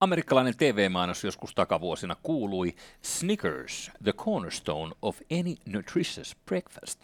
Amerikkalainen 0.00 0.56
TV-mainos 0.56 1.24
joskus 1.24 1.54
takavuosina 1.54 2.16
kuului 2.22 2.74
Snickers, 3.02 3.90
the 4.02 4.12
cornerstone 4.12 4.92
of 5.02 5.20
any 5.40 5.54
nutritious 5.66 6.36
breakfast. 6.46 7.00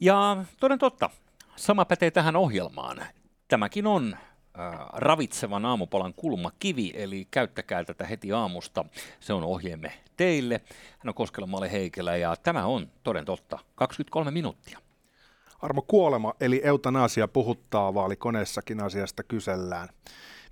Ja 0.00 0.44
toden 0.60 0.78
totta, 0.78 1.10
sama 1.56 1.84
pätee 1.84 2.10
tähän 2.10 2.36
ohjelmaan. 2.36 3.06
Tämäkin 3.48 3.86
on 3.86 4.16
äh, 4.16 4.78
ravitsevan 4.92 5.64
aamupalan 5.64 6.14
kulmakivi, 6.14 6.92
eli 6.94 7.28
käyttäkää 7.30 7.84
tätä 7.84 8.06
heti 8.06 8.32
aamusta. 8.32 8.84
Se 9.20 9.32
on 9.32 9.44
ohjeemme 9.44 9.92
teille. 10.16 10.60
Hän 10.98 11.08
on 11.08 11.14
Koskelamalle 11.14 11.72
Heikelä 11.72 12.16
ja 12.16 12.36
tämä 12.36 12.66
on 12.66 12.90
toden 13.02 13.24
totta 13.24 13.58
23 13.74 14.30
minuuttia. 14.30 14.83
Armo 15.64 15.82
Kuolema 15.82 16.34
eli 16.40 16.60
eutanasia 16.64 17.28
puhuttaa 17.28 17.94
vaalikoneessakin 17.94 18.82
asiasta 18.82 19.22
kysellään. 19.22 19.88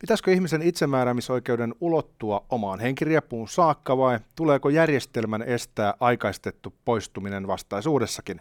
Pitäisikö 0.00 0.32
ihmisen 0.32 0.62
itsemääräämisoikeuden 0.62 1.74
ulottua 1.80 2.46
omaan 2.50 2.80
henkiriepuun 2.80 3.48
saakka 3.48 3.96
vai 3.96 4.18
tuleeko 4.36 4.68
järjestelmän 4.68 5.42
estää 5.42 5.94
aikaistettu 6.00 6.74
poistuminen 6.84 7.46
vastaisuudessakin? 7.46 8.40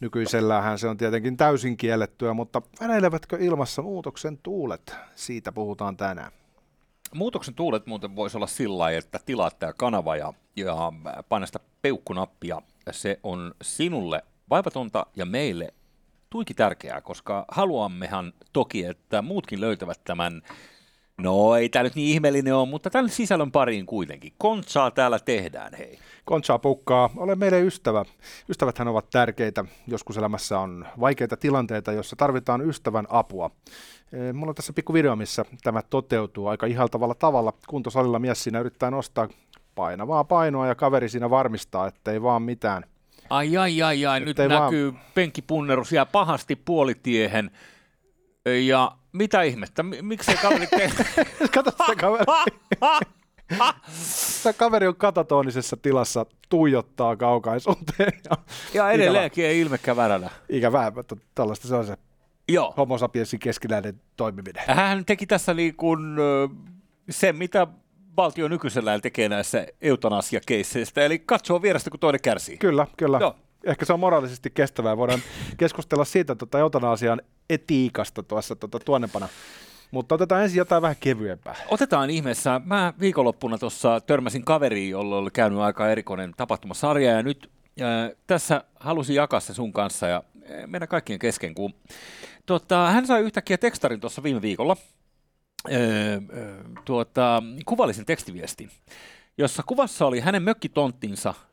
Nykyisellähän 0.00 0.78
se 0.78 0.88
on 0.88 0.96
tietenkin 0.96 1.36
täysin 1.36 1.76
kiellettyä, 1.76 2.34
mutta 2.34 2.62
veneilevätkö 2.80 3.36
ilmassa 3.40 3.82
muutoksen 3.82 4.38
tuulet? 4.42 4.94
Siitä 5.14 5.52
puhutaan 5.52 5.96
tänään. 5.96 6.32
Muutoksen 7.14 7.54
tuulet 7.54 7.86
muuten 7.86 8.16
voisi 8.16 8.36
olla 8.36 8.46
sillä 8.46 8.90
että 8.90 9.20
tilaat 9.26 9.58
tämä 9.58 9.72
kanava 9.72 10.16
ja, 10.16 10.32
ja 10.56 10.92
paina 11.28 11.46
sitä 11.46 11.60
peukkunappia. 11.82 12.62
Se 12.90 13.20
on 13.22 13.54
sinulle 13.62 14.22
vaivatonta 14.50 15.06
ja 15.16 15.26
meille 15.26 15.74
tuiki 16.30 16.54
tärkeää, 16.54 17.00
koska 17.00 17.44
haluammehan 17.48 18.32
toki, 18.52 18.84
että 18.84 19.22
muutkin 19.22 19.60
löytävät 19.60 20.00
tämän 20.04 20.42
No 21.22 21.56
ei 21.56 21.68
tämä 21.68 21.82
nyt 21.82 21.94
niin 21.94 22.08
ihmeellinen 22.08 22.54
ole, 22.54 22.68
mutta 22.68 22.90
tämän 22.90 23.08
sisällön 23.08 23.52
pariin 23.52 23.86
kuitenkin. 23.86 24.32
Kontsaa 24.38 24.90
täällä 24.90 25.18
tehdään, 25.18 25.74
hei. 25.74 25.98
Kontsaa 26.24 26.58
pukkaa, 26.58 27.10
ole 27.16 27.34
meille 27.34 27.60
ystävä. 27.60 28.04
Ystäväthän 28.48 28.88
ovat 28.88 29.10
tärkeitä. 29.10 29.64
Joskus 29.86 30.16
elämässä 30.16 30.58
on 30.58 30.86
vaikeita 31.00 31.36
tilanteita, 31.36 31.92
joissa 31.92 32.16
tarvitaan 32.16 32.68
ystävän 32.68 33.06
apua. 33.08 33.50
Mulla 34.32 34.50
on 34.50 34.54
tässä 34.54 34.72
pikku 34.72 34.92
video, 34.94 35.16
missä 35.16 35.44
tämä 35.62 35.82
toteutuu 35.82 36.46
aika 36.46 36.66
ihaltavalla 36.66 37.14
tavalla. 37.14 37.52
Kuntosalilla 37.68 38.18
mies 38.18 38.44
siinä 38.44 38.60
yrittää 38.60 38.90
nostaa 38.90 39.28
painavaa 39.74 40.24
painoa 40.24 40.66
ja 40.66 40.74
kaveri 40.74 41.08
siinä 41.08 41.30
varmistaa, 41.30 41.86
ettei 41.86 42.22
vaan 42.22 42.42
mitään. 42.42 42.84
Ai 43.30 43.56
ai 43.56 43.82
ai 43.82 44.06
ai, 44.06 44.20
nyt 44.20 44.36
näkyy 44.36 44.92
vaan... 44.92 45.04
penkkipunnerus 45.14 45.92
jää 45.92 46.06
pahasti 46.06 46.56
puolitiehen. 46.56 47.50
Ja 48.66 48.92
mitä 49.12 49.42
ihmettä? 49.42 49.82
Miksi 49.82 50.34
kaveri 50.42 50.66
te... 50.66 50.90
Kato 51.54 51.70
se 51.86 51.96
kaveri. 51.96 52.24
Tämä 54.42 54.52
kaveri 54.56 54.86
on 54.86 54.96
katatoonisessa 54.96 55.76
tilassa, 55.76 56.26
tuijottaa 56.48 57.16
kaukaisuuteen. 57.16 58.12
Ja, 58.30 58.36
ja 58.74 58.90
edelleenkin 58.90 59.44
ei 59.44 59.60
ilmekkä 59.60 59.96
väränä. 59.96 60.30
Ikävää, 60.48 60.90
mutta 60.90 61.16
tällaista 61.34 61.68
se 61.68 61.74
on 61.74 61.86
se 61.86 61.96
Joo. 62.48 62.74
homo 62.76 62.98
sapiensin 62.98 63.40
keskinäinen 63.40 64.00
toimiminen. 64.16 64.64
Hän 64.66 65.04
teki 65.04 65.26
tässä 65.26 65.54
niin 65.54 65.76
kuin, 65.76 66.00
se, 67.10 67.32
mitä 67.32 67.66
valtio 68.16 68.48
nykyisellään 68.48 69.00
tekee 69.00 69.28
näissä 69.28 69.66
eutanasiakeisseistä, 69.80 71.04
eli 71.04 71.18
katsoo 71.18 71.62
vierestä, 71.62 71.90
kun 71.90 72.00
toinen 72.00 72.20
kärsii. 72.22 72.58
Kyllä, 72.58 72.86
kyllä. 72.96 73.18
Joo 73.20 73.36
ehkä 73.64 73.84
se 73.84 73.92
on 73.92 74.00
moraalisesti 74.00 74.50
kestävää. 74.50 74.96
Voidaan 74.96 75.20
keskustella 75.56 76.04
siitä 76.04 76.34
tuota 76.34 76.58
eutanasian 76.58 77.22
etiikasta 77.50 78.22
tuossa 78.22 78.56
tuota, 78.56 78.78
tuonnepana. 78.78 79.28
Mutta 79.90 80.14
otetaan 80.14 80.42
ensin 80.42 80.58
jotain 80.58 80.82
vähän 80.82 80.96
kevyempää. 81.00 81.54
Otetaan 81.68 82.10
ihmeessä. 82.10 82.60
Mä 82.64 82.92
viikonloppuna 83.00 83.58
tuossa 83.58 84.00
törmäsin 84.00 84.44
kaveriin, 84.44 84.90
jolla 84.90 85.16
oli 85.16 85.30
käynyt 85.30 85.58
aika 85.58 85.88
erikoinen 85.88 86.34
tapahtumasarja 86.36 87.10
ja 87.10 87.22
nyt 87.22 87.50
äh, 87.80 88.10
tässä 88.26 88.64
halusin 88.80 89.16
jakaa 89.16 89.40
se 89.40 89.54
sun 89.54 89.72
kanssa 89.72 90.06
ja 90.06 90.22
meidän 90.66 90.88
kaikkien 90.88 91.18
kesken, 91.18 91.54
kun 91.54 91.74
tota, 92.46 92.90
hän 92.90 93.06
sai 93.06 93.20
yhtäkkiä 93.20 93.58
tekstarin 93.58 94.00
tuossa 94.00 94.22
viime 94.22 94.42
viikolla, 94.42 94.76
tuota, 96.84 97.42
kuvallisen 97.64 98.06
tekstiviestin, 98.06 98.70
jossa 99.38 99.62
kuvassa 99.66 100.06
oli 100.06 100.20
hänen 100.20 100.42
mökkitonttinsa– 100.42 101.34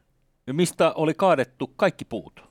mistä 0.53 0.91
oli 0.95 1.13
kaadettu 1.13 1.67
kaikki 1.67 2.05
puut. 2.05 2.43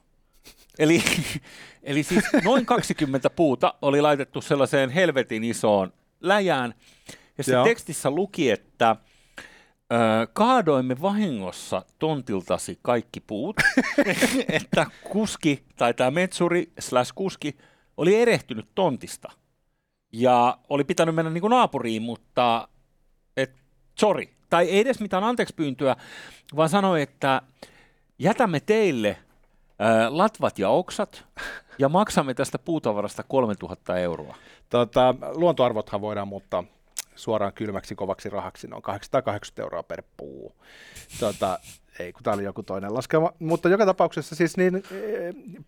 Eli, 0.79 1.03
eli 1.83 2.03
siis 2.03 2.25
noin 2.45 2.67
20 2.67 3.31
puuta 3.31 3.75
oli 3.83 4.01
laitettu 4.01 4.41
sellaiseen 4.41 4.91
helvetin 4.91 5.45
isoon 5.45 5.93
läjään. 6.21 6.75
Ja 7.39 7.45
se 7.45 7.53
tekstissä 7.65 8.11
luki, 8.11 8.51
että 8.51 8.97
ö, 9.93 10.27
kaadoimme 10.33 11.01
vahingossa 11.01 11.83
tontiltasi 11.99 12.79
kaikki 12.83 13.21
puut, 13.21 13.57
että 14.49 14.87
kuski 15.11 15.65
tai 15.77 15.95
tämä 15.95 16.11
metsuri 16.11 16.73
slash 16.79 17.13
kuski 17.15 17.57
oli 17.97 18.15
erehtynyt 18.15 18.69
tontista. 18.75 19.33
Ja 20.19 20.59
oli 20.69 20.85
pitänyt 20.85 21.15
mennä 21.15 21.31
niin 21.31 21.41
kuin 21.41 21.51
naapuriin, 21.51 22.03
mutta 22.03 22.69
et, 23.37 23.53
sorry. 23.99 24.25
Tai 24.51 24.71
ei 24.71 24.81
edes 24.81 25.01
mitään 25.01 25.25
anteeksi 25.25 25.55
pyyntöä, 25.55 25.97
vaan 26.57 26.69
sanoi, 26.69 27.03
että 27.03 27.43
jätämme 28.19 28.61
teille 28.61 29.17
ää, 29.79 30.19
latvat 30.19 30.59
ja 30.59 30.69
oksat 30.69 31.25
ja 31.79 31.89
maksamme 31.89 32.35
tästä 32.35 32.59
puutavarasta 32.59 33.23
3000 33.23 33.99
euroa. 33.99 34.37
Tota, 34.71 35.15
luontoarvothan 35.35 36.01
voidaan 36.01 36.29
muuttaa 36.29 36.65
suoraan 37.17 37.53
kylmäksi 37.53 37.95
kovaksi 37.95 38.31
rahaksi, 38.31 38.67
ne 38.67 38.77
on 38.77 38.83
880 38.83 39.63
euroa 39.63 39.83
per 39.83 40.03
puu. 40.17 40.53
Tota, 41.21 41.59
ei, 41.99 42.13
kun 42.13 42.23
tämä 42.23 42.35
oli 42.35 42.45
joku 42.45 42.63
toinen 42.63 42.95
laskema. 42.95 43.33
Mutta 43.39 43.69
joka 43.69 43.87
tapauksessa 43.87 44.35
siis 44.35 44.57
niin, 44.57 44.77
e, 44.77 44.81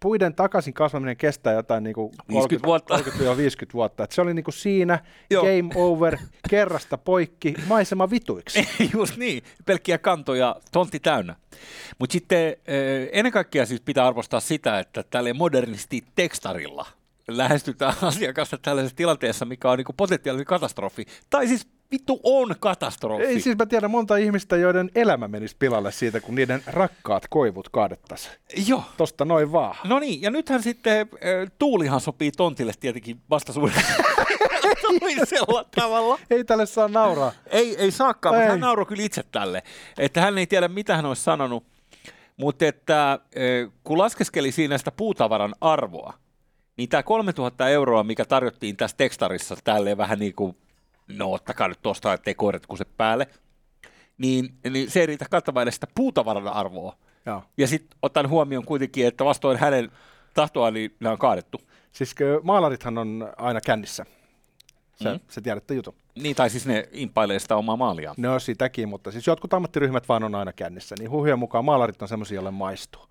puiden 0.01 0.35
takaisin 0.35 0.75
kasvaminen 0.75 1.17
kestää 1.17 1.53
jotain 1.53 1.85
niin 1.85 1.95
kuin 1.95 2.13
50 2.29 2.67
vuotta. 2.67 3.01
50 3.37 3.75
vuotta. 3.75 4.05
Et 4.05 4.13
se 4.13 4.21
oli 4.21 4.35
niin 4.35 4.45
kuin 4.45 4.55
siinä, 4.55 4.99
Joo. 5.31 5.43
game 5.45 5.75
over, 5.75 6.19
kerrasta 6.51 6.99
poikki, 6.99 7.55
maisema 7.67 8.11
vituiksi. 8.11 8.69
Just 8.95 9.17
niin, 9.17 9.43
pelkkiä 9.65 9.99
kantoja, 9.99 10.57
tontti 10.73 11.01
täynnä. 11.01 11.37
Mutta 11.99 12.13
sitten 12.13 12.49
e, 12.67 12.77
ennen 13.13 13.33
kaikkea 13.33 13.67
siis 13.67 13.81
pitää 13.81 14.07
arvostaa 14.07 14.41
sitä, 14.41 14.79
että 14.79 15.05
tälle 15.11 15.33
modernisti 15.33 16.05
tekstarilla 16.15 16.87
lähestytään 17.29 17.95
asiakasta 18.03 18.59
tällaisessa 18.59 18.97
tilanteessa, 18.97 19.45
mikä 19.45 19.71
on 19.71 19.79
niin 19.79 19.97
potentiaalinen 19.97 20.47
katastrofi. 20.47 21.07
Tai 21.31 21.49
siis 21.49 21.69
vittu 21.93 22.21
on 22.23 22.55
katastrofi. 22.61 23.25
Ei 23.25 23.41
siis 23.41 23.59
mä 23.59 23.67
tiedän 23.67 23.91
monta 23.91 24.17
ihmistä, 24.17 24.57
joiden 24.57 24.91
elämä 24.95 25.29
menisi 25.29 25.57
pilalle 25.59 25.93
siitä, 25.93 26.21
kun 26.21 26.35
niiden 26.35 26.63
rakkaat 26.67 27.23
koivut 27.31 27.69
kaadettaisiin. 27.69 28.35
Joo. 28.67 28.83
Tosta 28.97 29.25
noin 29.25 29.53
vaan. 29.53 29.77
No 29.85 29.99
niin, 29.99 30.23
ja 30.23 30.31
nythän 30.31 30.63
sitten 30.63 31.01
äh, 31.01 31.53
tuulihan 31.59 32.01
sopii 32.01 32.33
tontille 32.33 32.73
tietenkin 32.81 33.21
vastaisuudessa. 33.31 33.93
toisella 35.01 35.65
tavalla. 35.75 36.19
Ei 36.31 36.45
tälle 36.45 36.67
saa 36.67 36.89
nauraa. 36.89 37.33
Ei, 37.47 37.77
ei 37.77 37.91
saakaan, 37.91 38.35
ei. 38.35 38.41
mutta 38.41 38.53
hän 38.53 38.61
nauroi 38.61 38.87
kyllä 38.87 39.03
itse 39.03 39.25
tälle. 39.33 39.63
Että 39.99 40.21
hän 40.21 40.39
ei 40.39 40.47
tiedä, 40.47 40.69
mitä 40.69 40.97
hän 40.97 41.07
olisi 41.07 41.23
sanonut. 41.23 41.65
Mutta 42.37 42.67
että 42.67 43.13
äh, 43.13 43.19
kun 43.85 43.99
laskeskeli 43.99 44.53
siinä 44.53 44.79
sitä 44.79 44.93
puutavaran 44.93 45.55
arvoa, 45.61 46.15
niin 46.77 46.89
tämä 46.89 47.03
3000 47.03 47.69
euroa, 47.69 48.03
mikä 48.03 48.25
tarjottiin 48.25 48.77
tässä 48.77 48.97
tekstarissa 48.97 49.57
tälleen 49.65 49.97
vähän 49.97 50.19
niin 50.19 50.35
kuin 50.35 50.57
no 51.09 51.33
ottakaa 51.33 51.69
nyt 51.69 51.83
tuosta, 51.83 52.13
ettei 52.13 52.35
koirat 52.35 52.67
kuse 52.67 52.85
päälle, 52.85 53.27
niin, 54.19 54.55
niin 54.71 54.91
se 54.91 55.01
ei 55.01 55.07
riitä 55.07 55.27
kattamaan 55.31 55.63
edes 55.63 55.75
sitä 55.75 55.87
puutavaran 55.95 56.49
arvoa. 56.49 56.97
Joo. 57.27 57.43
Ja 57.57 57.67
sitten 57.67 57.99
otan 58.03 58.29
huomioon 58.29 58.65
kuitenkin, 58.65 59.07
että 59.07 59.25
vastoin 59.25 59.59
hänen 59.59 59.91
tahtoa, 60.35 60.71
niin 60.71 60.97
nämä 61.01 61.13
on 61.13 61.19
kaadettu. 61.19 61.61
Siis 61.93 62.15
maalarithan 62.43 62.99
on 62.99 63.33
aina 63.37 63.61
kännissä. 63.61 64.07
Se, 64.97 65.13
mm. 65.13 65.21
se 65.29 65.41
tiedätte 65.41 65.75
jutun. 65.75 65.95
Niin, 66.15 66.37
tai 66.37 66.51
siis 66.51 66.67
ne 66.67 66.89
impailee 66.93 67.39
sitä 67.39 67.57
omaa 67.57 67.77
maalia. 67.77 68.15
No 68.17 68.39
sitäkin, 68.39 68.89
mutta 68.89 69.13
siis 69.13 69.27
jotkut 69.27 69.55
ammattiryhmät 69.55 70.09
vaan 70.09 70.25
on 70.25 70.35
aina 70.35 70.53
kännissä, 70.53 70.95
niin 70.99 71.11
huhujen 71.11 71.39
mukaan 71.39 71.65
maalarit 71.65 72.03
on 72.03 72.09
semmoisia, 72.09 72.35
joille 72.35 72.51
maistuu. 72.51 73.03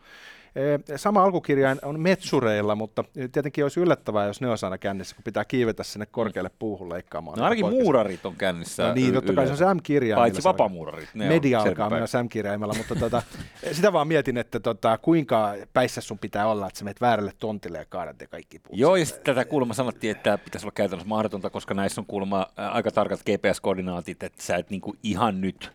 Sama 0.96 1.24
alkukirjain 1.24 1.80
on 1.82 2.00
metsureilla, 2.00 2.76
mutta 2.76 3.04
tietenkin 3.32 3.66
olisi 3.66 3.80
yllättävää, 3.80 4.26
jos 4.26 4.42
ne 4.42 4.50
olisi 4.50 4.66
aina 4.66 4.78
kännissä, 4.78 5.16
kun 5.16 5.24
pitää 5.24 5.46
kiivetä 5.46 5.84
sinne 5.84 6.06
korkealle 6.06 6.52
puuhun 6.60 6.90
leikkaamaan. 6.90 7.38
No 7.38 7.44
ainakin 7.44 7.70
muurarit 7.70 8.26
on 8.26 8.36
kännissä. 8.36 8.88
No 8.88 8.94
niin, 8.94 9.14
totta 9.14 9.34
kai 9.34 9.58
se 9.58 9.66
on 9.66 9.78
M-kirjaimella. 9.78 10.24
Paitsi 10.24 10.44
vapamuurarit. 10.44 11.10
Media 11.14 11.62
alkaa 11.62 11.90
myös 11.90 12.14
M-kirjaimella, 12.14 12.74
mutta 12.74 12.96
tota, 12.96 13.22
sitä 13.72 13.94
vaan 13.94 14.08
mietin, 14.08 14.38
että 14.38 14.60
tota, 14.60 14.98
kuinka 14.98 15.54
päissä 15.74 16.02
sun 16.02 16.20
pitää 16.20 16.48
olla, 16.48 16.68
että 16.68 16.80
sä 16.80 16.86
menet 16.86 17.02
väärälle 17.02 17.32
tontille 17.40 17.78
ja 17.78 17.86
kaadat 17.86 18.18
kaikki 18.30 18.60
puut. 18.60 18.80
Joo, 18.80 18.96
ja 18.96 19.06
sitten 19.06 19.36
tätä 19.36 19.50
kuulemma 19.50 19.74
sanottiin, 19.74 20.12
että 20.12 20.38
pitäisi 20.38 20.66
olla 20.66 20.74
käytännössä 20.76 21.10
mahdotonta, 21.10 21.50
koska 21.50 21.74
näissä 21.74 22.02
on 22.02 22.06
kuulemma 22.06 22.48
aika 22.56 22.92
tarkat 22.92 23.20
GPS-koordinaatit, 23.20 24.24
että 24.24 24.44
sä 24.44 24.56
et 24.56 24.70
niinku 24.70 24.96
ihan 25.04 25.42
nyt 25.42 25.72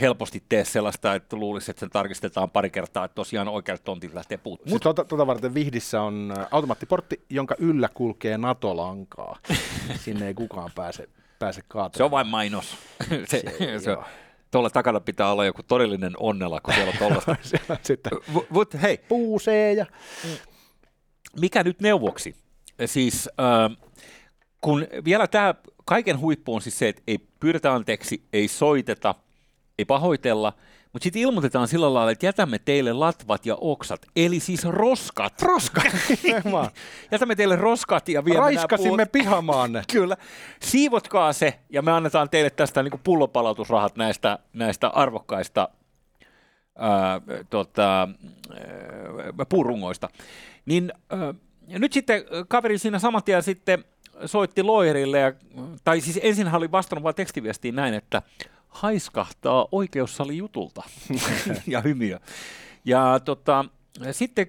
helposti 0.00 0.42
tee 0.48 0.64
sellaista, 0.64 1.14
että 1.14 1.36
luulisi, 1.36 1.70
että 1.70 1.80
sen 1.80 1.90
tarkistetaan 1.90 2.50
pari 2.50 2.70
kertaa, 2.70 3.04
että 3.04 3.14
tosiaan 3.14 3.48
oikealta 3.48 3.82
tontilta 3.84 4.14
lähtee 4.14 4.38
puuttumaan. 4.38 4.74
Mutta 4.74 4.84
tuota, 4.84 5.04
tuota 5.04 5.26
varten 5.26 5.54
Vihdissä 5.54 6.02
on 6.02 6.34
automaattiportti, 6.50 7.24
jonka 7.30 7.54
yllä 7.58 7.88
kulkee 7.94 8.38
NATO-lankaa. 8.38 9.38
Sinne 10.04 10.26
ei 10.26 10.34
kukaan 10.34 10.70
pääse, 10.74 11.08
pääse 11.38 11.62
kaatumaan. 11.68 11.96
Se 11.96 12.04
on 12.04 12.10
vain 12.10 12.26
mainos. 12.26 12.76
se, 13.30 13.42
se, 13.58 13.78
se, 13.78 13.96
tuolla 14.50 14.70
takana 14.70 15.00
pitää 15.00 15.32
olla 15.32 15.44
joku 15.44 15.62
todellinen 15.62 16.12
onnella, 16.20 16.60
kun 16.60 16.74
siellä 16.74 16.90
on 16.90 16.98
tuollaista. 16.98 17.36
Sitten 17.82 18.12
Mut 18.50 18.74
hei, 18.82 18.98
puusee 18.98 19.72
ja... 19.72 19.86
mikä 21.40 21.62
nyt 21.62 21.80
neuvoksi? 21.80 22.34
Siis 22.86 23.28
äh, 23.40 23.76
kun 24.60 24.86
vielä 25.04 25.26
tämä 25.26 25.54
kaiken 25.84 26.20
huippu 26.20 26.54
on 26.54 26.60
siis 26.60 26.78
se, 26.78 26.88
että 26.88 27.02
ei 27.06 27.18
pyydetä 27.40 27.74
anteeksi, 27.74 28.22
ei 28.32 28.48
soiteta, 28.48 29.14
ei 29.78 29.84
pahoitella, 29.84 30.52
mutta 30.92 31.04
sitten 31.04 31.22
ilmoitetaan 31.22 31.68
sillä 31.68 31.94
lailla, 31.94 32.10
että 32.10 32.26
jätämme 32.26 32.58
teille 32.58 32.92
latvat 32.92 33.46
ja 33.46 33.56
oksat, 33.60 34.06
eli 34.16 34.40
siis 34.40 34.64
roskat. 34.64 35.42
Roska! 35.42 35.82
Nimenomaan. 36.22 36.70
jätämme 37.12 37.36
teille 37.36 37.56
roskat 37.56 38.08
ja 38.08 38.22
nämä 38.22 38.40
Raiskasimme 38.40 39.04
pullot- 39.04 39.10
pihamaanne. 39.12 39.82
Kyllä. 39.92 40.16
Siivotkaa 40.62 41.32
se 41.32 41.58
ja 41.70 41.82
me 41.82 41.92
annetaan 41.92 42.30
teille 42.30 42.50
tästä 42.50 42.82
niin 42.82 43.00
pullopalautusrahat 43.04 43.96
näistä, 43.96 44.38
näistä 44.52 44.88
arvokkaista 44.88 45.68
ää, 46.78 47.20
tota, 47.50 48.00
ää, 48.00 49.46
puurungoista. 49.48 50.08
Niin 50.66 50.92
ää, 51.10 51.34
ja 51.66 51.78
nyt 51.78 51.92
sitten 51.92 52.24
kaveri 52.48 52.78
siinä 52.78 52.98
saman 52.98 53.22
tien 53.22 53.42
sitten 53.42 53.84
soitti 54.26 54.62
loojerille, 54.62 55.18
ja, 55.18 55.32
tai 55.84 56.00
siis 56.00 56.20
ensin 56.22 56.46
hän 56.46 56.58
oli 56.58 56.70
vastannut 56.72 57.04
vain 57.04 57.14
tekstiviestiin 57.14 57.74
näin, 57.74 57.94
että 57.94 58.22
haiskahtaa 58.68 59.68
oikeussali 59.72 60.36
jutulta 60.36 60.82
ja 61.66 61.80
hymiö. 61.80 62.18
Ja 62.84 63.20
tota, 63.24 63.64
sitten 64.12 64.46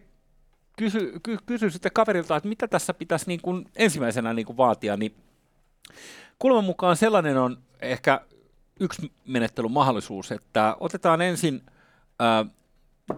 kysy, 0.77 1.19
ky, 1.24 1.38
kysy 1.45 1.69
sitten 1.69 1.92
kaverilta, 1.92 2.36
että 2.36 2.50
mitä 2.50 2.68
tässä 2.68 2.94
pitäisi 2.94 3.27
niin 3.27 3.42
kuin 3.42 3.66
ensimmäisenä 3.75 4.33
niin 4.33 4.45
kuin 4.45 4.57
vaatia, 4.57 4.98
niin 4.98 5.16
kuuleman 6.39 6.63
mukaan 6.63 6.98
sellainen 6.98 7.38
on 7.38 7.57
ehkä 7.81 8.21
yksi 8.80 9.12
menettelyn 9.27 9.71
mahdollisuus, 9.71 10.31
että 10.31 10.75
otetaan 10.80 11.21
ensin 11.21 11.62
ää, 12.19 12.45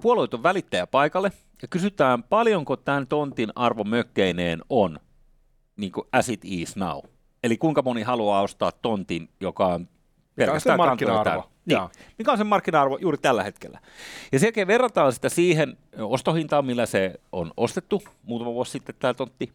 puolueeton 0.02 0.44
välittäjä 0.44 0.88
paikalle 0.88 1.32
ja 1.62 1.68
kysytään, 1.68 2.24
paljonko 2.24 2.76
tämän 2.76 3.08
tontin 3.08 3.50
arvo 3.56 3.84
mökkeineen 3.84 4.62
on 4.70 5.00
niin 5.76 5.92
kuin 5.92 6.08
as 6.12 6.30
it 6.30 6.42
is 6.44 6.76
now. 6.76 7.00
Eli 7.44 7.58
kuinka 7.58 7.82
moni 7.82 8.02
haluaa 8.02 8.42
ostaa 8.42 8.72
tontin, 8.72 9.30
joka 9.40 9.68
on 9.68 9.88
Mikä 10.46 10.54
on 10.54 10.62
se 10.62 10.78
markkina-arvo? 10.78 11.42
Niin. 11.66 11.76
Jaa. 11.76 11.90
Mikä 12.18 12.32
on 12.32 12.38
sen 12.38 12.48
markkina-arvo 12.48 12.98
juuri 13.02 13.18
tällä 13.18 13.44
hetkellä? 13.44 13.80
Ja 14.32 14.40
sen 14.40 14.48
jälkeen 14.48 14.68
verrataan 14.68 15.14
sitä 15.14 15.30
siihen 15.30 15.78
ostohintaan, 15.98 16.66
millä 16.66 16.86
se 16.86 17.20
on 17.32 17.52
ostettu 17.58 18.04
muutama 18.24 18.54
vuosi 18.54 18.72
sitten 18.72 18.96
tämä 19.00 19.14
tontti. 19.14 19.54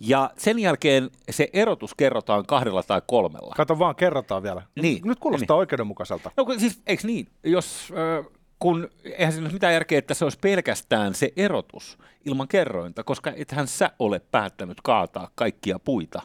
Ja 0.00 0.30
sen 0.38 0.58
jälkeen 0.58 1.10
se 1.30 1.48
erotus 1.52 1.94
kerrotaan 1.94 2.46
kahdella 2.46 2.82
tai 2.82 3.02
kolmella. 3.06 3.54
Kato 3.56 3.78
vaan, 3.78 3.96
kerrotaan 3.96 4.42
vielä. 4.42 4.62
Niin. 4.82 5.02
Nyt 5.04 5.18
kuulostaa 5.18 5.56
oikeudenmukaiselta. 5.56 6.30
No 6.36 6.44
kun 6.44 6.60
siis, 6.60 6.82
eikö 6.86 7.06
niin? 7.06 7.28
Jos, 7.44 7.92
äh, 8.18 8.26
kun 8.58 8.88
eihän 9.04 9.32
siinä 9.32 9.46
ole 9.46 9.52
mitään 9.52 9.72
järkeä, 9.72 9.98
että 9.98 10.14
se 10.14 10.24
olisi 10.24 10.38
pelkästään 10.38 11.14
se 11.14 11.32
erotus 11.36 11.98
ilman 12.24 12.48
kerrointa, 12.48 13.04
koska 13.04 13.32
ethän 13.36 13.66
sä 13.66 13.90
ole 13.98 14.20
päättänyt 14.30 14.78
kaataa 14.82 15.30
kaikkia 15.34 15.78
puita, 15.78 16.22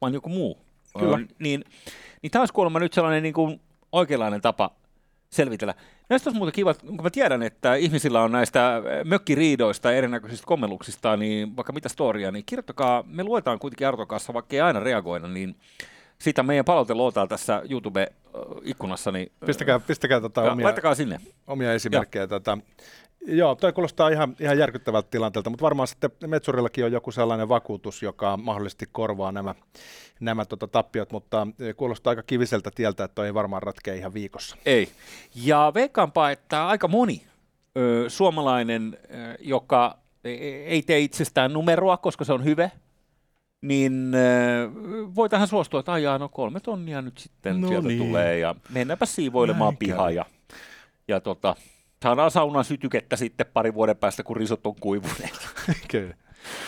vaan 0.00 0.14
joku 0.14 0.28
muu. 0.28 0.58
Kyllä. 0.98 1.16
Ö, 1.16 1.26
niin, 1.38 1.64
niin 2.22 2.30
tämä 2.30 2.42
olisi 2.42 2.54
kuulemma 2.54 2.78
nyt 2.78 2.92
sellainen 2.92 3.22
niin 3.22 3.34
kuin 3.34 3.60
oikeanlainen 3.92 4.40
tapa 4.40 4.70
selvitellä. 5.30 5.74
Näistä 6.08 6.30
olisi 6.30 6.38
muuten 6.38 6.52
kiva, 6.52 6.74
kun 6.74 7.02
mä 7.02 7.10
tiedän, 7.10 7.42
että 7.42 7.74
ihmisillä 7.74 8.22
on 8.22 8.32
näistä 8.32 8.82
mökkiriidoista 9.04 9.90
ja 9.90 9.96
erinäköisistä 9.98 10.46
kommelluksista, 10.46 11.16
niin 11.16 11.56
vaikka 11.56 11.72
mitä 11.72 11.88
storia, 11.88 12.30
niin 12.30 12.44
kirjoittakaa, 12.46 13.04
me 13.06 13.24
luetaan 13.24 13.58
kuitenkin 13.58 13.88
Artokassa, 13.88 14.34
vaikka 14.34 14.56
ei 14.56 14.60
aina 14.60 14.80
reagoida, 14.80 15.28
niin 15.28 15.56
sitä 16.18 16.42
meidän 16.42 16.64
palautelootaa 16.64 17.26
tässä 17.26 17.62
YouTube-ikkunassa, 17.70 19.12
niin 19.12 19.32
Pistäkää, 19.46 19.80
pistäkää 19.80 20.20
tota 20.20 20.52
omia, 20.52 20.64
laittakaa 20.64 20.94
sinne. 20.94 21.20
omia 21.46 21.72
esimerkkejä. 21.72 22.26
Tota, 22.26 22.58
joo, 23.26 23.54
toi 23.54 23.72
kuulostaa 23.72 24.08
ihan, 24.08 24.36
ihan 24.40 24.58
järkyttävältä 24.58 25.08
tilanteelta, 25.10 25.50
mutta 25.50 25.62
varmaan 25.62 25.88
sitten 25.88 26.10
Metsurillakin 26.26 26.84
on 26.84 26.92
joku 26.92 27.12
sellainen 27.12 27.48
vakuutus, 27.48 28.02
joka 28.02 28.36
mahdollisesti 28.36 28.86
korvaa 28.92 29.32
nämä, 29.32 29.54
nämä 30.20 30.44
tota, 30.44 30.66
tappiot, 30.68 31.12
mutta 31.12 31.46
kuulostaa 31.76 32.10
aika 32.10 32.22
kiviseltä 32.22 32.70
tieltä, 32.74 33.04
että 33.04 33.14
toi 33.14 33.26
ei 33.26 33.34
varmaan 33.34 33.62
ratkea 33.62 33.94
ihan 33.94 34.14
viikossa. 34.14 34.56
Ei. 34.66 34.88
Ja 35.34 35.72
veikkaanpa, 35.74 36.30
että 36.30 36.66
aika 36.66 36.88
moni 36.88 37.22
ö, 37.76 38.04
suomalainen, 38.08 38.98
ö, 39.04 39.36
joka 39.40 39.98
e- 40.24 40.30
e- 40.32 40.64
ei 40.66 40.82
tee 40.82 40.98
itsestään 40.98 41.52
numeroa, 41.52 41.96
koska 41.96 42.24
se 42.24 42.32
on 42.32 42.44
hyve, 42.44 42.72
niin 43.62 44.12
ö, 44.14 44.70
voi 45.14 45.28
tähän 45.28 45.48
suostua, 45.48 45.80
että 45.80 45.92
ajaa 45.92 46.18
no 46.18 46.28
kolme 46.28 46.60
tonnia 46.60 47.02
nyt 47.02 47.18
sitten 47.18 47.60
No 47.60 47.68
sieltä 47.68 47.88
niin. 47.88 47.98
tulee 47.98 48.38
ja 48.38 48.54
mennäpä 48.70 49.06
siivoilemaan 49.06 49.68
Näin 49.68 49.78
pihaa 49.78 50.10
ja, 50.10 50.24
ja 51.08 51.20
tota, 51.20 51.56
saadaan 52.02 52.30
saunan 52.30 52.64
sytykettä 52.64 53.16
sitten 53.16 53.46
parin 53.52 53.74
vuoden 53.74 53.96
päästä, 53.96 54.22
kun 54.22 54.36
risot 54.36 54.66
on 54.66 54.74
kuivuneet. 54.80 55.48
Kyllä. 55.90 56.14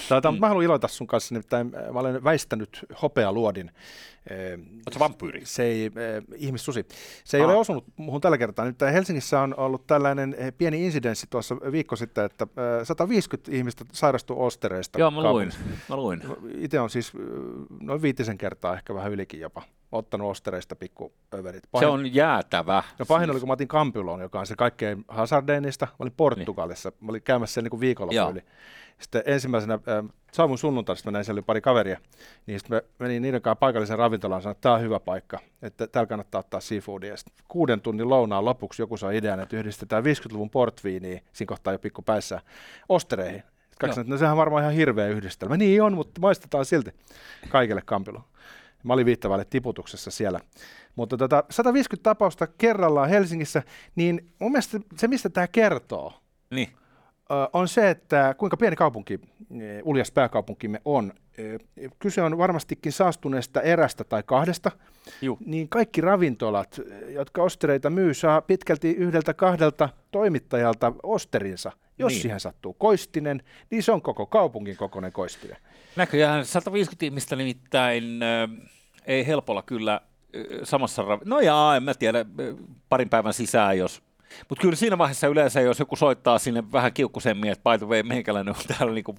Tota, 0.08 0.32
mm. 0.32 0.38
Mä 0.40 0.48
haluan 0.48 0.64
iloita 0.64 0.88
sun 0.88 1.06
kanssa, 1.06 1.34
nimittäin 1.34 1.72
äh, 1.76 1.92
mä 1.92 1.98
olen 2.00 2.24
väistänyt 2.24 2.84
hopealuodin. 3.02 3.70
Eh, 4.30 4.52
Oletko 4.86 4.98
vampyyri? 4.98 5.40
Se 5.44 5.62
ei, 5.62 5.86
äh, 5.86 6.24
ihmissusi. 6.36 6.86
Se 7.24 7.36
ei 7.36 7.42
Ah. 7.42 7.48
ole 7.48 7.56
osunut 7.58 7.84
muuhun 7.96 8.20
tällä 8.20 8.38
kertaa. 8.38 8.64
Nyt 8.64 8.80
Helsingissä 8.80 9.40
on 9.40 9.54
ollut 9.56 9.86
tällainen 9.86 10.34
eh, 10.38 10.52
pieni 10.58 10.86
insidenssi 10.86 11.26
tuossa 11.30 11.56
viikko 11.72 11.96
sitten, 11.96 12.24
että 12.24 12.44
äh, 12.44 12.86
150 12.86 13.56
ihmistä 13.56 13.84
sairastui 13.92 14.36
ostereista. 14.38 14.98
Joo, 14.98 15.10
mä 15.10 15.22
luin. 15.32 15.50
Mä 15.88 15.96
luin. 15.96 16.22
Itse 16.58 16.80
on 16.80 16.90
siis 16.90 17.12
äh, 17.14 17.20
noin 17.80 18.02
viitisen 18.02 18.38
kertaa, 18.38 18.74
ehkä 18.74 18.94
vähän 18.94 19.12
ylikin 19.12 19.40
jopa, 19.40 19.62
ottanut 19.92 20.30
ostereista 20.30 20.76
pikku 20.76 21.12
överit. 21.34 21.62
Se 21.78 21.86
on 21.86 22.14
jäätävä. 22.14 22.82
No 22.98 23.06
pahin 23.06 23.30
oli, 23.30 23.40
kun 23.40 23.48
mä 23.48 23.52
otin 23.52 23.68
Campylon, 23.68 24.20
joka 24.20 24.40
on 24.40 24.46
se 24.46 24.56
kaikkein 24.56 25.04
hazardeinista. 25.08 25.86
Mä 25.86 25.96
olin 25.98 26.14
Portugalissa. 26.16 26.92
Mä 27.00 27.10
olin 27.10 27.22
käymässä 27.22 27.54
siellä 27.54 27.68
niin 27.72 27.80
viikonloppu 27.80 28.30
yli. 28.30 28.44
Sitten 28.98 29.22
ensimmäisenä, 29.26 29.74
äh, 29.74 30.14
saavuin 30.32 30.58
sunnuntaista, 30.58 31.10
mä 31.10 31.12
näin, 31.12 31.24
siellä 31.24 31.38
oli 31.38 31.44
pari 31.44 31.60
kaveria. 31.60 31.98
Niin 32.46 32.60
sitten 32.60 32.76
mä 32.76 32.82
menin 32.98 33.22
niiden 33.22 33.42
kanssa 33.42 33.56
paikalliseen 33.56 33.98
ravintolaan 33.98 34.38
ja 34.38 34.42
sanoin, 34.42 34.54
että 34.54 34.60
tämä 34.62 34.74
on 34.74 34.80
hyvä 34.80 35.00
paikka, 35.00 35.38
että 35.62 35.86
täällä 35.86 36.06
kannattaa 36.06 36.38
ottaa 36.38 36.60
seafoodia. 36.60 37.16
Sitten 37.16 37.44
kuuden 37.48 37.80
tunnin 37.80 38.08
lounaan 38.08 38.44
lopuksi 38.44 38.82
joku 38.82 38.96
sai 38.96 39.16
idean, 39.16 39.40
että 39.40 39.56
yhdistetään 39.56 40.04
50-luvun 40.04 40.50
portviiniä, 40.50 41.20
siinä 41.32 41.48
kohtaa 41.48 41.72
jo 41.72 41.78
pikku 41.78 42.02
päässä, 42.02 42.40
ostereihin. 42.88 43.42
Sanoivat, 43.80 43.98
että 43.98 44.10
no 44.10 44.18
sehän 44.18 44.32
on 44.32 44.38
varmaan 44.38 44.62
ihan 44.62 44.74
hirveä 44.74 45.08
yhdistelmä. 45.08 45.56
Niin 45.56 45.82
on, 45.82 45.94
mutta 45.94 46.20
maistetaan 46.20 46.64
silti 46.64 46.90
kaikille 47.48 47.82
Campylon. 47.82 48.24
Mä 48.82 48.92
olin 48.92 49.06
viittavalle 49.06 49.44
tiputuksessa 49.44 50.10
siellä. 50.10 50.40
Mutta 50.96 51.16
tota, 51.16 51.44
150 51.50 52.02
tapausta 52.02 52.46
kerrallaan 52.46 53.08
Helsingissä, 53.08 53.62
niin 53.96 54.32
mun 54.38 54.52
mielestä 54.52 54.80
se, 54.96 55.08
mistä 55.08 55.28
tämä 55.28 55.46
kertoo, 55.46 56.12
Niin. 56.50 56.68
On 57.52 57.68
se, 57.68 57.90
että 57.90 58.34
kuinka 58.38 58.56
pieni 58.56 58.76
kaupunki, 58.76 59.20
e, 59.60 59.80
uljas 59.84 60.10
pääkaupunkimme 60.12 60.80
on. 60.84 61.12
E, 61.38 61.42
Kyse 61.98 62.22
on 62.22 62.38
varmastikin 62.38 62.92
saastuneesta 62.92 63.60
erästä 63.60 64.04
tai 64.04 64.22
kahdesta, 64.26 64.70
Juu. 65.22 65.38
niin 65.46 65.68
kaikki 65.68 66.00
ravintolat, 66.00 66.80
e, 66.90 67.10
jotka 67.10 67.42
ostereita 67.42 67.90
myy, 67.90 68.14
saa 68.14 68.40
pitkälti 68.42 68.90
yhdeltä 68.90 69.34
kahdelta 69.34 69.88
toimittajalta 70.10 70.92
osterinsa. 71.02 71.72
Jos 71.98 72.12
Niin. 72.12 72.22
siihen 72.22 72.40
sattuu 72.40 72.72
koistinen, 72.74 73.42
niin 73.70 73.82
se 73.82 73.92
on 73.92 74.02
koko 74.02 74.26
kaupungin 74.26 74.76
kokoinen 74.76 75.12
koistinen. 75.12 75.56
Näköjään 75.96 76.44
150 76.46 77.04
ihmistä 77.04 77.36
nimittäin 77.36 78.20
äh, 78.22 78.50
ei 79.06 79.26
helpolla 79.26 79.62
kyllä 79.62 79.94
äh, 79.94 80.00
samassa 80.62 81.02
rav- 81.02 81.22
No 81.24 81.40
jaa, 81.40 81.76
en 81.76 81.82
mä 81.82 81.94
tiedä, 81.94 82.18
äh, 82.20 82.26
parin 82.88 83.08
päivän 83.08 83.34
sisään, 83.34 83.78
jos... 83.78 84.02
Mutta 84.48 84.62
kyllä 84.62 84.76
siinä 84.76 84.98
vaiheessa 84.98 85.26
yleensä, 85.26 85.60
jos 85.60 85.78
joku 85.78 85.96
soittaa 85.96 86.38
sinne 86.38 86.64
vähän 86.72 86.92
kiukkusemmin, 86.92 87.50
että 87.50 87.70
by 87.70 87.78
the 87.78 87.86
way, 87.86 88.02
meikäläinen 88.02 88.54
on 88.54 88.76
täällä 88.78 88.94
niinku 88.94 89.14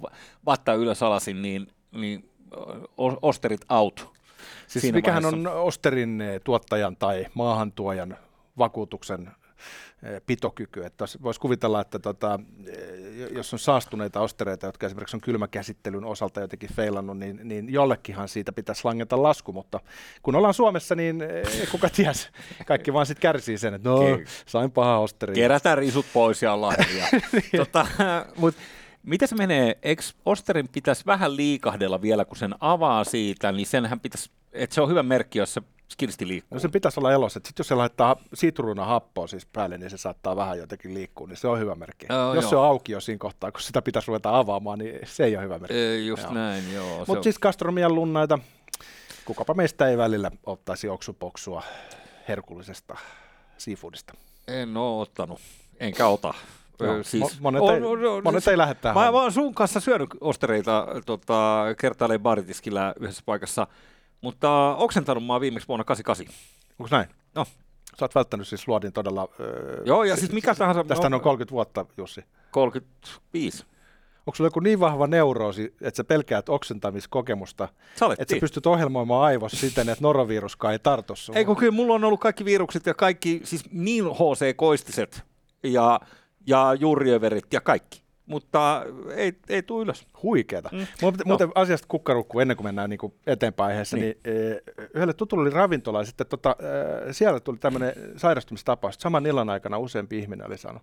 vatta 0.46 0.74
ylös 0.74 1.03
alasin, 1.03 1.41
niin, 1.41 1.67
niin 1.91 2.29
osterit 3.22 3.62
out. 3.70 4.13
Siis 4.67 4.82
Siinä 4.82 4.96
mikähän 4.96 5.24
vaiheessa. 5.24 5.51
on 5.51 5.62
Osterin 5.62 6.24
tuottajan 6.43 6.96
tai 6.96 7.25
maahantuojan 7.34 8.17
vakuutuksen 8.58 9.32
pitokyky. 10.25 10.86
Että 10.86 11.05
voisi 11.24 11.39
kuvitella, 11.39 11.82
että 11.82 12.00
tota, 12.00 12.39
eh, 12.67 13.32
jos 13.32 13.53
on 13.53 13.60
saastuneita 13.60 14.22
ostereita, 14.22 14.65
jotka 14.65 14.86
esimerkiksi 14.86 15.17
on 15.17 15.22
kylmäkäsittelyn 15.22 16.05
osalta 16.05 16.41
jotenkin 16.41 16.74
feilannut, 16.74 17.17
niin, 17.17 17.39
niin 17.43 17.74
jollekinhan 17.74 18.27
siitä 18.27 18.51
pitäisi 18.51 18.82
langeta 18.84 19.24
lasku, 19.24 19.53
mutta 19.53 19.79
kun 20.22 20.36
ollaan 20.36 20.53
Suomessa, 20.53 20.96
niin 20.96 21.22
eh, 21.22 21.70
kuka 21.72 21.89
ties, 21.89 22.29
kaikki 22.65 22.93
vaan 22.93 23.05
sitten 23.05 23.22
kärsii 23.22 23.58
sen, 23.58 23.74
että 23.74 23.89
no, 23.89 24.00
sain 24.46 24.72
paha 24.72 25.00
osteri. 25.00 25.34
Kerätään 25.34 25.77
risut 25.77 26.05
pois 26.13 26.41
ja 26.41 26.53
hiljaa. 26.89 27.08
tota, 27.65 27.88
mut, 28.38 28.55
Mitä 29.03 29.27
se 29.27 29.36
menee? 29.36 29.77
Eikö 29.83 30.03
Osterin 30.25 30.67
pitäisi 30.67 31.05
vähän 31.05 31.36
liikahdella 31.36 32.01
vielä, 32.01 32.25
kun 32.25 32.38
sen 32.38 32.55
avaa 32.60 33.03
siitä, 33.03 33.51
niin 33.51 33.65
senhän 33.65 34.00
pitäisi, 34.00 34.31
että 34.53 34.74
se 34.74 34.81
on 34.81 34.89
hyvä 34.89 35.03
merkki, 35.03 35.39
jos 35.39 35.53
se 35.53 35.62
skirsti 35.91 36.27
liikkuu. 36.27 36.55
No 36.55 36.60
se 36.60 36.69
pitäisi 36.69 37.00
olla 37.00 37.12
elossa. 37.12 37.33
Sitten 37.38 37.53
jos 37.57 37.67
se 37.67 37.75
laittaa 37.75 38.15
sitruuna 38.33 38.86
happoa 38.86 39.27
siis 39.27 39.45
päälle, 39.45 39.77
niin 39.77 39.89
se 39.89 39.98
saattaa 39.98 40.36
vähän 40.36 40.57
jotenkin 40.57 40.93
liikkua, 40.93 41.27
niin 41.27 41.38
se 41.38 41.48
on 41.48 41.60
hyvä 41.60 41.75
merkki. 41.75 42.05
Joo, 42.10 42.33
jos 42.33 42.43
joo. 42.43 42.50
se 42.50 42.55
on 42.55 42.65
auki 42.65 42.91
jo 42.91 43.01
siinä 43.01 43.17
kohtaa, 43.19 43.51
kun 43.51 43.62
sitä 43.62 43.81
pitäisi 43.81 44.07
ruveta 44.07 44.38
avaamaan, 44.38 44.79
niin 44.79 45.00
se 45.03 45.24
ei 45.24 45.36
ole 45.36 45.43
hyvä 45.43 45.60
merkki. 45.60 45.77
Ee, 45.77 45.98
just 45.98 46.24
Joo. 46.24 46.33
näin, 46.33 46.74
joo. 46.74 46.98
Mutta 46.98 47.13
on- 47.13 47.24
siis 47.24 47.39
gastronomian 47.39 47.95
lunnaita, 47.95 48.39
kukapa 49.25 49.53
meistä 49.53 49.88
ei 49.88 49.98
välillä 49.98 50.31
ottaisi 50.45 50.89
oksupoksua 50.89 51.63
herkullisesta 52.27 52.98
seafoodista. 53.57 54.13
En 54.48 54.77
ole 54.77 55.01
ottanut, 55.01 55.39
enkä 55.79 56.07
ota. 56.07 56.33
Joo, 56.80 57.03
siis, 57.03 57.24
mo- 57.24 57.42
monet 57.42 57.62
ei- 57.63 58.22
monet 58.24 58.48
ei 58.48 58.58
lähde 58.58 58.74
tähän 58.74 58.98
Mä, 59.03 59.12
mä 59.12 59.22
oon 59.22 59.32
sun 59.32 59.53
kanssa 59.53 59.80
syönyt 59.80 60.10
ostereita 60.22 60.88
tota, 61.06 61.65
kertaalleen 61.80 62.22
baritiskillä 62.22 62.94
yhdessä 63.00 63.24
paikassa, 63.25 63.68
mutta 64.22 64.75
oksentanut 64.75 65.25
mä 65.25 65.39
viimeksi 65.42 65.68
vuonna 65.68 65.84
88. 65.84 66.36
Onko 66.80 66.96
näin? 66.96 67.10
No. 67.36 67.46
Sä 68.00 68.06
oot 68.06 68.15
välttänyt 68.15 68.48
siis 68.48 68.68
luodin 68.68 68.94
todella... 68.94 69.27
Öö, 69.39 69.82
Joo, 69.86 70.03
ja 70.03 70.15
siis 70.15 70.32
mikä 70.32 70.56
tahansa... 70.56 70.84
Tästä 70.84 71.08
on 71.08 71.22
30 71.22 71.51
vuotta, 71.51 71.86
Jussi. 71.98 72.25
35. 72.51 73.65
Onko 74.25 74.36
sulla 74.36 74.48
joku 74.48 74.60
niin 74.60 74.80
vahva 74.80 75.08
neuroosi, 75.08 75.75
että 75.82 75.98
sä 75.98 76.03
pelkäät 76.03 76.50
oksentamiskokemusta, 76.50 77.68
Saletti. 77.96 78.22
että 78.22 78.36
sä 78.36 78.39
pystyt 78.39 78.65
ohjelmoimaan 78.65 79.24
aivossa 79.24 79.58
siten, 79.58 79.89
että 79.89 80.01
noroviruskaan 80.03 80.74
ei 80.74 80.80
tartu 80.80 81.15
sun? 81.15 81.38
Ei 81.38 81.46
kun 81.46 81.56
kyllä 81.56 81.72
mulla 81.72 81.94
on 81.94 82.03
ollut 82.03 82.20
kaikki 82.20 82.46
virukset 82.46 82.86
ja 82.86 82.94
kaikki, 82.94 83.42
siis 83.44 83.63
niin 83.72 84.06
HC-koistiset 84.06 85.22
ja, 85.63 86.00
ja 86.47 86.73
juuriöverit 86.79 87.53
ja 87.53 87.62
kaikki, 87.62 88.03
mutta 88.25 88.85
ei, 89.15 89.33
ei 89.50 89.63
tule 89.63 89.83
ylös. 89.83 90.07
Huikeeta. 90.23 90.69
Mm. 90.71 90.77
Mm. 90.77 90.88
Muuten, 91.01 91.21
muuten 91.27 91.50
asiasta 91.55 91.88
kukkarukku 91.88 92.39
ennen 92.39 92.57
kuin 92.57 92.67
mennään 92.67 92.89
niin 92.89 92.97
kuin 92.97 93.13
eteenpäin 93.27 93.69
aiheessa, 93.69 93.97
niin, 93.97 94.17
Niin. 94.25 94.38
e, 94.38 94.62
yhdelle 94.93 95.13
tutulle 95.13 95.41
oli 95.41 95.50
ravintola 95.50 96.00
ja 96.00 96.05
sitten 96.05 96.27
tota, 96.27 96.55
e, 97.09 97.13
siellä 97.13 97.39
tuli 97.39 97.57
tämmöinen 97.57 97.93
sairastumistapaus. 98.17 98.95
Saman 99.00 99.25
illan 99.25 99.50
aikana 99.50 99.77
useampi 99.77 100.19
ihminen 100.19 100.47
oli 100.47 100.57
saanut. 100.57 100.81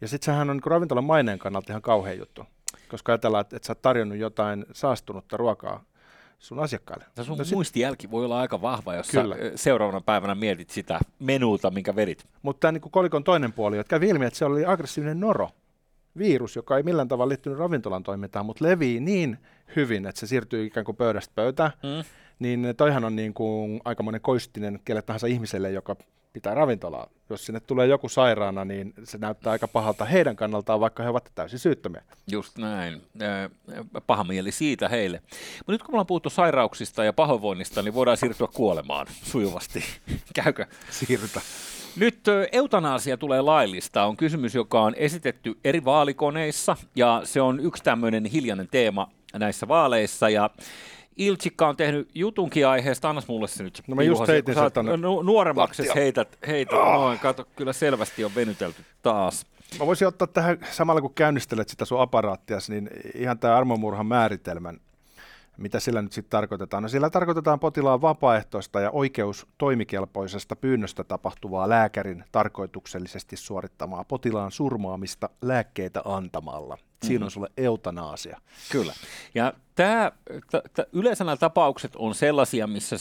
Ja 0.00 0.08
sitten 0.08 0.26
sehän 0.26 0.50
on 0.50 0.56
niin 0.56 0.62
kuin 0.62 0.70
ravintolan 0.70 1.04
maineen 1.04 1.38
kannalta 1.38 1.72
ihan 1.72 1.82
kauhea 1.82 2.14
juttu, 2.14 2.44
koska 2.88 3.12
ajatellaan, 3.12 3.40
että, 3.40 3.56
että 3.56 3.66
sä 3.66 3.70
oot 3.70 3.82
tarjonnut 3.82 4.18
jotain 4.18 4.66
saastunutta 4.72 5.36
ruokaa 5.36 5.84
sun 6.38 6.58
asiakkaille. 6.58 7.04
Ja 7.16 7.24
sun 7.24 7.38
No 7.38 7.44
sit- 7.44 7.54
muistijälki 7.54 8.10
voi 8.10 8.24
olla 8.24 8.40
aika 8.40 8.62
vahva, 8.62 8.94
jos 8.94 9.10
Kyllä. 9.10 9.36
sä 9.36 9.40
seuraavana 9.54 10.00
päivänä 10.00 10.34
mietit 10.34 10.70
sitä 10.70 11.00
menuuta, 11.18 11.70
minkä 11.70 11.96
vedit. 11.96 12.24
Mutta 12.42 12.60
tämä 12.60 12.72
niin 12.72 12.90
kolikon 12.90 13.24
toinen 13.24 13.52
puoli, 13.52 13.78
että 13.78 13.90
kävi 13.90 14.08
ilmi, 14.08 14.24
että 14.26 14.38
se 14.38 14.44
oli 14.44 14.66
aggressiivinen 14.66 15.20
noro. 15.20 15.50
Virus, 16.18 16.56
joka 16.56 16.76
ei 16.76 16.82
millään 16.82 17.08
tavalla 17.08 17.28
liittynyt 17.28 17.58
ravintolan 17.58 18.02
toimintaan, 18.02 18.46
mutta 18.46 18.64
levii 18.64 19.00
niin 19.00 19.38
hyvin, 19.76 20.06
että 20.06 20.20
se 20.20 20.26
siirtyy 20.26 20.64
ikään 20.66 20.84
kuin 20.84 20.96
pöydästä 20.96 21.32
pöytään. 21.34 21.70
Mm. 21.82 22.04
niin 22.38 22.74
toihan 22.76 23.04
on 23.04 23.16
niin 23.16 23.34
kuin 23.34 23.80
aikamoinen 23.84 24.20
koistinen 24.20 24.80
kelle 24.84 25.02
tahansa 25.02 25.26
ihmiselle, 25.26 25.70
joka 25.70 25.96
pitää 26.32 26.54
ravintolaa. 26.54 27.08
Jos 27.30 27.46
sinne 27.46 27.60
tulee 27.60 27.86
joku 27.86 28.08
sairaana, 28.08 28.64
niin 28.64 28.94
se 29.04 29.18
näyttää 29.18 29.50
aika 29.50 29.68
pahalta 29.68 30.04
heidän 30.04 30.36
kannaltaan, 30.36 30.80
vaikka 30.80 31.02
he 31.02 31.08
ovat 31.08 31.30
täysin 31.34 31.58
syyttömiä. 31.58 32.02
Just 32.30 32.58
näin. 32.58 33.02
Ö, 33.22 33.50
Paha 34.06 34.24
mieli 34.24 34.52
siitä 34.52 34.88
heille. 34.88 35.22
Mutta 35.58 35.72
nyt 35.72 35.82
kun 35.82 35.92
me 35.92 35.96
ollaan 35.96 36.06
puhuttu 36.06 36.30
sairauksista 36.30 37.04
ja 37.04 37.12
pahoinvoinnista, 37.12 37.82
niin 37.82 37.94
voidaan 37.94 38.16
siirtyä 38.16 38.46
kuolemaan 38.54 39.06
sujuvasti. 39.22 39.84
Käykö? 40.44 40.66
Siirrytä. 40.90 41.40
Nyt 41.96 42.28
ö, 42.28 42.48
eutanaasia 42.52 43.16
tulee 43.16 43.40
laillista. 43.40 44.04
On 44.04 44.16
kysymys, 44.16 44.54
joka 44.54 44.82
on 44.82 44.94
esitetty 44.94 45.58
eri 45.64 45.84
vaalikoneissa 45.84 46.76
ja 46.96 47.20
se 47.24 47.40
on 47.40 47.60
yksi 47.60 47.82
tämmöinen 47.82 48.24
hiljainen 48.24 48.68
teema 48.70 49.10
näissä 49.34 49.68
vaaleissa 49.68 50.28
ja 50.28 50.50
Iltsikka 51.16 51.68
on 51.68 51.76
tehnyt 51.76 52.08
jutunkin 52.14 52.66
aiheesta, 52.66 53.08
annas 53.10 53.28
mulle 53.28 53.48
se 53.48 53.62
nyt. 53.62 53.82
No 53.86 53.94
mä 53.94 54.02
just 54.02 54.28
heitin 54.28 54.54
sen 54.54 54.62
oot 54.62 54.72
tonne 54.72 54.96
nu- 54.96 55.22
nuoremmaksi 55.22 55.82
heität, 55.94 56.38
heität 56.46 56.78
noin, 56.78 57.18
kato, 57.18 57.46
kyllä 57.56 57.72
selvästi 57.72 58.24
on 58.24 58.34
venytelty 58.34 58.84
taas. 59.02 59.46
Mä 59.78 59.86
voisin 59.86 60.08
ottaa 60.08 60.28
tähän, 60.28 60.58
samalla 60.70 61.00
kun 61.00 61.14
käynnistelet 61.14 61.68
sitä 61.68 61.84
sun 61.84 62.00
aparaattias, 62.00 62.70
niin 62.70 62.90
ihan 63.14 63.38
tämä 63.38 63.56
armomurhan 63.56 64.06
määritelmän, 64.06 64.80
mitä 65.56 65.80
sillä 65.80 66.02
nyt 66.02 66.12
sitten 66.12 66.30
tarkoitetaan? 66.30 66.82
No 66.82 66.88
sillä 66.88 67.10
tarkoitetaan 67.10 67.60
potilaan 67.60 68.02
vapaaehtoista 68.02 68.80
ja 68.80 68.90
oikeus 68.90 69.46
toimikelpoisesta 69.58 70.56
pyynnöstä 70.56 71.04
tapahtuvaa 71.04 71.68
lääkärin 71.68 72.24
tarkoituksellisesti 72.32 73.36
suorittamaa 73.36 74.04
potilaan 74.04 74.52
surmaamista 74.52 75.28
lääkkeitä 75.42 76.02
antamalla. 76.04 76.78
Siinä 77.06 77.24
on 77.24 77.30
sulle 77.30 77.48
eutanaasia. 77.56 78.40
Kyllä. 78.72 78.92
Ja 79.34 79.52
tämä, 79.74 80.12
t- 80.30 80.72
t- 80.74 80.88
yleensä 80.94 81.24
nämä 81.24 81.36
tapaukset 81.36 81.96
on 81.96 82.14
sellaisia, 82.14 82.66
missä 82.66 82.96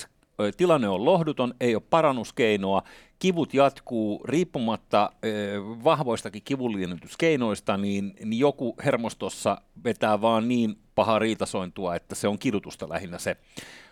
tilanne 0.58 0.89
on 0.89 1.06
lohduton, 1.06 1.54
ei 1.60 1.75
ole 1.75 1.84
parannuskeinoa, 1.89 2.84
kivut 3.20 3.54
jatkuu 3.54 4.22
riippumatta 4.25 5.10
ö, 5.25 5.62
vahvoistakin 5.84 6.42
kivunliennytyskeinoista, 6.46 7.77
niin, 7.77 8.13
niin 8.25 8.39
joku 8.39 8.75
hermostossa 8.86 9.62
vetää 9.84 10.22
vaan 10.22 10.48
niin 10.48 10.77
pahaa 10.96 11.20
riitasointua, 11.20 11.96
että 11.96 12.16
se 12.16 12.27
on 12.27 12.39
kidutusta 12.39 12.89
lähinnä 12.89 13.20
se 13.20 13.38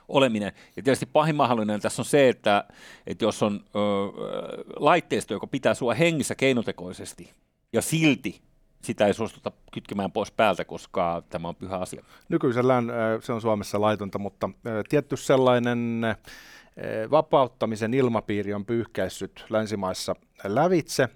oleminen. 0.08 0.52
Ja 0.76 0.84
tietysti 0.84 1.06
pahin 1.06 1.36
mahdollinen 1.36 1.82
tässä 1.82 2.02
on 2.02 2.06
se, 2.06 2.30
että, 2.30 2.64
että 3.08 3.26
jos 3.26 3.44
on 3.44 3.60
ö, 3.66 3.80
laitteisto, 4.76 5.34
joka 5.34 5.48
pitää 5.48 5.74
sua 5.74 5.94
hengissä 5.94 6.36
keinotekoisesti, 6.36 7.34
ja 7.74 7.82
silti 7.82 8.42
sitä 8.86 9.08
ei 9.08 9.14
suostuta 9.14 9.52
kytkemään 9.72 10.12
pois 10.12 10.32
päältä, 10.32 10.66
koska 10.66 11.24
tämä 11.30 11.48
on 11.48 11.56
pyhä 11.56 11.78
asia. 11.78 12.04
Nykyisellään 12.30 12.90
äh, 12.90 12.96
se 13.22 13.34
on 13.34 13.42
Suomessa 13.42 13.82
laitonta, 13.82 14.20
mutta 14.20 14.50
äh, 14.68 14.74
tietty 14.90 15.18
sellainen 15.18 16.02
äh, 16.04 16.18
vapauttamisen 17.12 17.94
ilmapiiri 17.94 18.54
on 18.54 18.66
pyyhkäissyt 18.66 19.46
länsimaissa 19.50 20.16
lävitse. 20.44 21.10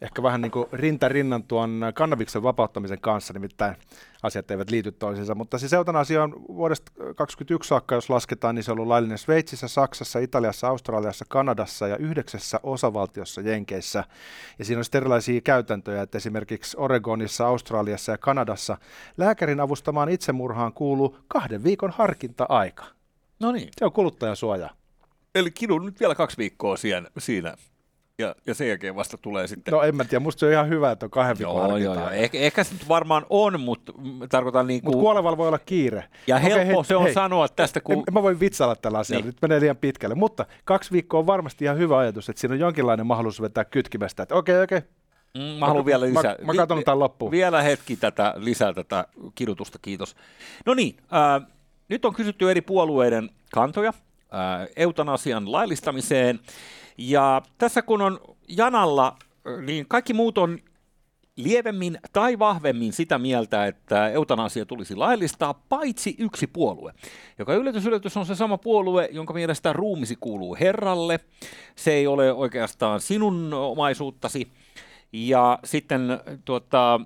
Ehkä 0.00 0.22
vähän 0.22 0.40
niin 0.40 0.50
kuin 0.50 0.66
rinta 0.72 1.08
rinnan 1.08 1.42
tuon 1.42 1.80
kannabiksen 1.94 2.42
vapauttamisen 2.42 3.00
kanssa, 3.00 3.32
nimittäin 3.32 3.76
asiat 4.22 4.50
eivät 4.50 4.70
liity 4.70 4.92
toisiinsa. 4.92 5.34
Mutta 5.34 5.58
siis 5.58 5.72
eutanasia 5.72 6.22
on 6.22 6.32
vuodesta 6.48 6.92
2021 6.92 7.68
saakka, 7.68 7.94
jos 7.94 8.10
lasketaan, 8.10 8.54
niin 8.54 8.62
se 8.62 8.72
on 8.72 8.78
ollut 8.78 8.88
laillinen 8.88 9.18
Sveitsissä, 9.18 9.68
Saksassa, 9.68 10.18
Italiassa, 10.18 10.68
Australiassa, 10.68 11.24
Kanadassa 11.28 11.88
ja 11.88 11.96
yhdeksässä 11.96 12.60
osavaltiossa 12.62 13.40
Jenkeissä. 13.40 14.04
Ja 14.58 14.64
siinä 14.64 14.78
on 14.78 14.84
sitten 14.84 15.00
erilaisia 15.00 15.40
käytäntöjä, 15.40 16.02
että 16.02 16.18
esimerkiksi 16.18 16.76
Oregonissa, 16.80 17.46
Australiassa 17.46 18.12
ja 18.12 18.18
Kanadassa 18.18 18.78
lääkärin 19.16 19.60
avustamaan 19.60 20.08
itsemurhaan 20.08 20.72
kuuluu 20.72 21.18
kahden 21.28 21.64
viikon 21.64 21.90
harkinta-aika. 21.90 22.84
No 23.40 23.52
niin. 23.52 23.68
Se 23.78 23.84
on 23.84 23.92
kuluttajasuoja. 23.92 24.70
Eli 25.34 25.50
kidun 25.50 25.86
nyt 25.86 26.00
vielä 26.00 26.14
kaksi 26.14 26.38
viikkoa 26.38 26.76
siinä, 26.76 27.08
siinä. 27.18 27.56
Ja, 28.18 28.34
ja 28.46 28.54
sen 28.54 28.68
jälkeen 28.68 28.96
vasta 28.96 29.18
tulee 29.18 29.46
sitten. 29.46 29.72
No 29.72 29.82
en 29.82 29.96
mä 29.96 30.04
tiedä, 30.04 30.20
musta 30.22 30.40
se 30.40 30.46
on 30.46 30.52
ihan 30.52 30.68
hyvä, 30.68 30.90
että 30.90 31.06
on 31.06 31.10
kahden 31.10 31.38
viikon 31.38 31.68
joo, 31.68 31.76
joo, 31.76 31.94
joo. 31.94 32.10
Eh, 32.10 32.30
ehkä 32.32 32.64
se 32.64 32.74
nyt 32.74 32.88
varmaan 32.88 33.26
on, 33.30 33.60
mutta 33.60 33.92
tarkoitan 34.28 34.66
niin 34.66 34.80
Mutta 34.84 34.96
kuin... 34.96 35.00
kuolevalla 35.02 35.36
voi 35.36 35.48
olla 35.48 35.58
kiire. 35.58 36.04
Ja 36.26 36.36
Okei, 36.36 36.48
helppo 36.48 36.76
hei, 36.82 36.84
se 36.84 36.96
on 36.96 37.02
hei. 37.02 37.14
sanoa 37.14 37.48
tästä, 37.48 37.80
kun... 37.80 37.92
En, 37.94 37.98
en 38.08 38.14
mä 38.14 38.22
voi 38.22 38.40
vitsailla 38.40 38.76
tällä 38.76 38.98
asialla, 38.98 39.22
Niin. 39.22 39.26
nyt 39.26 39.42
menee 39.42 39.60
liian 39.60 39.76
pitkälle. 39.76 40.14
Mutta 40.14 40.46
kaksi 40.64 40.92
viikkoa 40.92 41.20
on 41.20 41.26
varmasti 41.26 41.64
ihan 41.64 41.78
hyvä 41.78 41.98
ajatus, 41.98 42.28
että 42.28 42.40
siinä 42.40 42.54
on 42.54 42.60
jonkinlainen 42.60 43.06
mahdollisuus 43.06 43.42
vetää 43.42 43.64
kytkimästä, 43.64 44.22
että 44.22 44.34
okei, 44.34 44.62
okei. 44.62 44.80
Mm, 45.34 45.42
mä 45.42 45.66
haluan 45.66 45.86
vielä 45.86 46.06
lisää. 46.06 46.36
Mä, 46.40 46.52
mä 46.52 46.54
katson 46.54 46.84
tämän 46.84 46.98
loppuun. 46.98 47.30
Vielä 47.30 47.62
hetki 47.62 47.96
tätä, 47.96 48.34
lisää 48.36 48.72
tätä 48.72 49.06
kidutusta, 49.34 49.78
kiitos. 49.82 50.16
No 50.66 50.74
niin, 50.74 50.96
äh, 51.14 51.48
nyt 51.88 52.04
on 52.04 52.14
kysytty 52.14 52.50
eri 52.50 52.60
puolueiden 52.60 53.30
kantoja 53.52 53.88
äh, 53.88 54.68
eutanasian 54.76 55.52
laillistamiseen. 55.52 56.40
Ja 56.98 57.42
tässä 57.58 57.82
kun 57.82 58.02
on 58.02 58.20
janalla, 58.48 59.16
niin 59.66 59.86
kaikki 59.88 60.14
muut 60.14 60.38
on 60.38 60.58
lievemmin 61.36 61.98
tai 62.12 62.38
vahvemmin 62.38 62.92
sitä 62.92 63.18
mieltä, 63.18 63.66
että 63.66 64.08
eutanasia 64.08 64.66
tulisi 64.66 64.96
laillistaa, 64.96 65.54
paitsi 65.54 66.16
yksi 66.18 66.46
puolue, 66.46 66.92
joka 67.38 67.54
yllätys 67.54 67.86
yllätys 67.86 68.16
on 68.16 68.26
se 68.26 68.34
sama 68.34 68.58
puolue, 68.58 69.08
jonka 69.12 69.34
mielestä 69.34 69.72
ruumisi 69.72 70.16
kuuluu 70.20 70.56
Herralle. 70.60 71.20
Se 71.74 71.92
ei 71.92 72.06
ole 72.06 72.32
oikeastaan 72.32 73.00
sinun 73.00 73.54
omaisuuttasi. 73.54 74.48
Ja 75.12 75.58
sitten 75.64 76.20
tuota, 76.44 77.00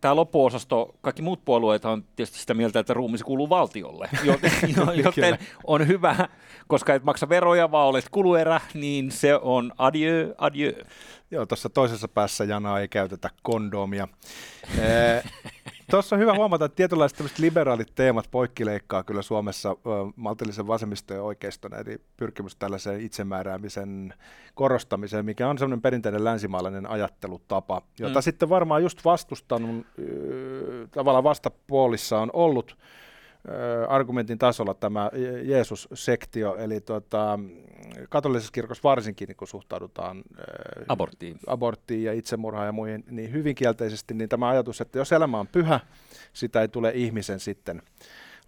tämä 0.00 0.16
loppuosasto, 0.16 0.94
kaikki 1.00 1.22
muut 1.22 1.44
puolueet 1.44 1.84
on 1.84 2.04
tietysti 2.16 2.38
sitä 2.38 2.54
mieltä, 2.54 2.78
että 2.80 2.94
ruumisi 2.94 3.24
kuuluu 3.24 3.48
valtiolle, 3.48 4.08
joten, 4.24 4.52
jo- 4.76 4.92
joten 5.04 5.38
on 5.64 5.86
hyvä, 5.86 6.28
koska 6.66 6.94
et 6.94 7.04
maksa 7.04 7.28
veroja, 7.28 7.70
vaan 7.70 7.88
olet 7.88 8.08
kuluerä, 8.10 8.60
niin 8.74 9.10
se 9.10 9.34
on 9.34 9.72
adieu, 9.78 10.34
adieu. 10.38 10.72
Joo, 11.30 11.46
tuossa 11.46 11.68
toisessa 11.68 12.08
päässä 12.08 12.44
janaa 12.44 12.80
ei 12.80 12.88
käytetä 12.88 13.30
kondomia. 13.42 14.08
Tuossa 15.90 16.16
on 16.16 16.20
hyvä 16.20 16.34
huomata, 16.34 16.64
että 16.64 16.76
tietynlaiset 16.76 17.38
liberaalit 17.38 17.94
teemat 17.94 18.28
poikkileikkaa 18.30 19.02
kyllä 19.02 19.22
Suomessa 19.22 19.70
ö, 19.70 19.74
maltillisen 20.16 20.66
vasemmiston 20.66 21.16
ja 21.16 21.22
oikeiston, 21.22 21.74
eli 21.74 22.00
pyrkimys 22.16 22.56
tällaiseen 22.56 23.00
itsemääräämisen 23.00 24.14
korostamiseen, 24.54 25.24
mikä 25.24 25.48
on 25.48 25.58
sellainen 25.58 25.82
perinteinen 25.82 26.24
länsimaalainen 26.24 26.90
ajattelutapa, 26.90 27.82
jota 27.98 28.18
mm. 28.18 28.22
sitten 28.22 28.48
varmaan 28.48 28.82
just 28.82 29.04
vastustanut, 29.04 29.86
ö, 29.98 30.88
tavallaan 30.90 31.24
vastapuolissa 31.24 32.18
on 32.18 32.30
ollut 32.32 32.76
argumentin 33.88 34.38
tasolla 34.38 34.74
tämä 34.74 35.10
Jeesus-sektio, 35.42 36.56
eli 36.56 36.80
tuota, 36.80 37.38
katolisessa 38.08 38.52
kirkossa 38.52 38.82
varsinkin 38.82 39.28
niin 39.28 39.36
kun 39.36 39.48
suhtaudutaan 39.48 40.22
aborttiin. 40.88 41.38
aborttiin 41.46 42.04
ja 42.04 42.12
itsemurhaan 42.12 42.66
ja 42.66 42.72
muihin 42.72 43.04
niin 43.10 43.32
hyvin 43.32 43.54
kielteisesti, 43.54 44.14
niin 44.14 44.28
tämä 44.28 44.48
ajatus, 44.48 44.80
että 44.80 44.98
jos 44.98 45.12
elämä 45.12 45.40
on 45.40 45.46
pyhä, 45.46 45.80
sitä 46.32 46.60
ei 46.60 46.68
tule 46.68 46.92
ihmisen 46.94 47.40
sitten 47.40 47.82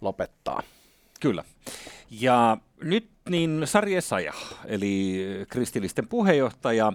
lopettaa. 0.01 0.63
Kyllä. 1.19 1.43
Ja 2.09 2.57
nyt 2.83 3.09
niin 3.29 3.61
Sari 3.65 3.95
Esaja, 3.95 4.33
eli 4.65 5.25
kristillisten 5.49 6.07
puheenjohtaja, 6.07 6.93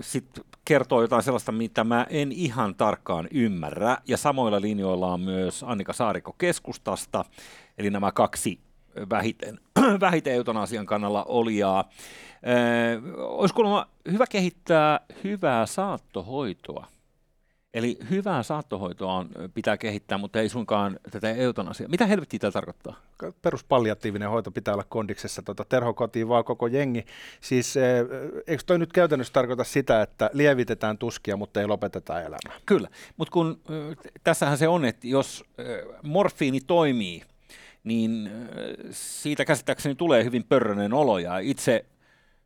sitten 0.00 0.44
kertoo 0.64 1.02
jotain 1.02 1.22
sellaista, 1.22 1.52
mitä 1.52 1.84
mä 1.84 2.06
en 2.10 2.32
ihan 2.32 2.74
tarkkaan 2.74 3.28
ymmärrä. 3.30 3.98
Ja 4.08 4.16
samoilla 4.16 4.60
linjoilla 4.60 5.12
on 5.12 5.20
myös 5.20 5.64
Annika 5.66 5.92
Saarikko 5.92 6.32
keskustasta, 6.32 7.24
eli 7.78 7.90
nämä 7.90 8.12
kaksi 8.12 8.60
vähiten, 9.10 9.60
vähiten 10.00 10.32
eutanasian 10.32 10.86
kannalla 10.86 11.24
olijaa. 11.24 11.88
Olisi 13.16 13.54
kuulemma 13.54 13.86
hyvä 14.12 14.26
kehittää 14.26 15.00
hyvää 15.24 15.66
saattohoitoa. 15.66 16.93
Eli 17.74 17.98
hyvää 18.10 18.42
saattohoitoa 18.42 19.14
on, 19.14 19.28
pitää 19.54 19.76
kehittää, 19.76 20.18
mutta 20.18 20.40
ei 20.40 20.48
suinkaan 20.48 20.98
tätä 21.10 21.30
eutanasiaa. 21.30 21.88
Mitä 21.88 22.06
helvettiä 22.06 22.38
tämä 22.38 22.50
tarkoittaa? 22.50 22.96
Peruspalliatiivinen 23.42 24.30
hoito 24.30 24.50
pitää 24.50 24.74
olla 24.74 24.84
kondiksessa. 24.88 25.42
Tuota, 25.42 25.64
terhokotiin 25.64 26.28
vaan 26.28 26.44
koko 26.44 26.66
jengi. 26.66 27.04
Siis 27.40 27.74
eikö 28.46 28.62
toi 28.66 28.78
nyt 28.78 28.92
käytännössä 28.92 29.32
tarkoita 29.32 29.64
sitä, 29.64 30.02
että 30.02 30.30
lievitetään 30.32 30.98
tuskia, 30.98 31.36
mutta 31.36 31.60
ei 31.60 31.66
lopeteta 31.66 32.20
elämää? 32.20 32.60
Kyllä, 32.66 32.88
mutta 33.16 33.32
kun 33.32 33.60
tässähän 34.24 34.58
se 34.58 34.68
on, 34.68 34.84
että 34.84 35.06
jos 35.06 35.44
morfiini 36.02 36.60
toimii, 36.60 37.22
niin 37.84 38.30
siitä 38.90 39.44
käsittääkseni 39.44 39.94
tulee 39.94 40.24
hyvin 40.24 40.44
pörrönen 40.44 40.92
olo 40.92 41.18
ja 41.18 41.38
itse 41.38 41.84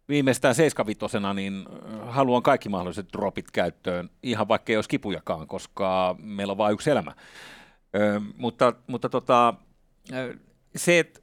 viimeistään 0.09 0.55
75 0.55 1.17
niin 1.35 1.67
äh, 1.69 2.15
haluan 2.15 2.43
kaikki 2.43 2.69
mahdolliset 2.69 3.09
dropit 3.13 3.51
käyttöön, 3.51 4.11
ihan 4.23 4.49
vaikka 4.49 4.73
ei 4.73 4.77
olisi 4.77 4.89
kipujakaan, 4.89 5.47
koska 5.47 6.17
meillä 6.19 6.51
on 6.51 6.59
vain 6.59 6.75
yksi 6.75 6.91
elämä. 6.91 7.15
Ö, 7.97 8.21
mutta 8.37 8.73
mutta 8.87 9.09
tota, 9.09 9.55
se, 10.77 10.99
että 10.99 11.21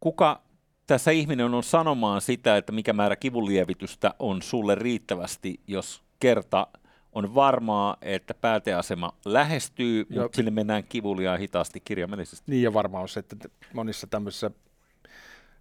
kuka 0.00 0.42
tässä 0.86 1.10
ihminen 1.10 1.54
on 1.54 1.62
sanomaan 1.62 2.20
sitä, 2.20 2.56
että 2.56 2.72
mikä 2.72 2.92
määrä 2.92 3.16
kivunlievitystä 3.16 4.14
on 4.18 4.42
sulle 4.42 4.74
riittävästi, 4.74 5.60
jos 5.66 6.02
kerta 6.20 6.66
on 7.12 7.34
varmaa, 7.34 7.96
että 8.02 8.34
pääteasema 8.34 9.12
lähestyy, 9.24 10.06
mutta 10.10 10.36
sinne 10.36 10.50
mennään 10.50 10.84
kivuliaan 10.84 11.38
hitaasti 11.38 11.80
kirjaimellisesti. 11.80 12.50
Niin 12.50 12.62
ja 12.62 12.72
varmaan 12.72 13.02
on 13.02 13.08
se, 13.08 13.20
että 13.20 13.36
monissa 13.74 14.06
tämmöisissä 14.06 14.50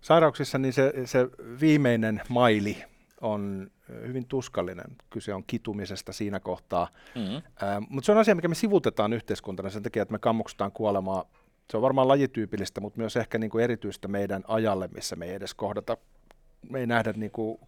sairauksissa 0.02 0.58
niin 0.58 0.74
se, 0.74 0.94
se 1.06 1.28
viimeinen 1.62 2.22
maili 2.30 2.84
on 3.22 3.72
hyvin 4.08 4.26
tuskallinen. 4.26 4.86
Kyse 5.10 5.34
on 5.34 5.44
kitumisesta 5.48 6.14
siinä 6.14 6.40
kohtaa. 6.40 6.88
Mm-hmm. 7.16 7.36
Äh, 7.36 7.78
mutta 7.90 8.06
se 8.06 8.12
on 8.12 8.18
asia, 8.18 8.36
mikä 8.36 8.48
me 8.48 8.56
sivutetaan 8.56 9.14
yhteiskuntana 9.14 9.70
sen 9.70 9.84
takia, 9.84 10.02
että 10.02 10.12
me 10.12 10.20
kammoksutaan 10.20 10.72
kuolemaa. 10.72 11.26
Se 11.72 11.78
on 11.78 11.84
varmaan 11.84 12.08
lajityypillistä, 12.08 12.82
mutta 12.82 13.00
myös 13.00 13.16
ehkä 13.16 13.38
niin 13.38 13.50
kuin 13.50 13.64
erityistä 13.64 14.08
meidän 14.08 14.44
ajalle, 14.48 14.90
missä 14.94 15.16
me 15.16 15.26
ei 15.26 15.34
edes 15.34 15.54
kohdata, 15.54 15.98
me 16.70 16.80
ei 16.80 16.88
nähdä 16.88 17.14
niin 17.16 17.32
kuin 17.32 17.60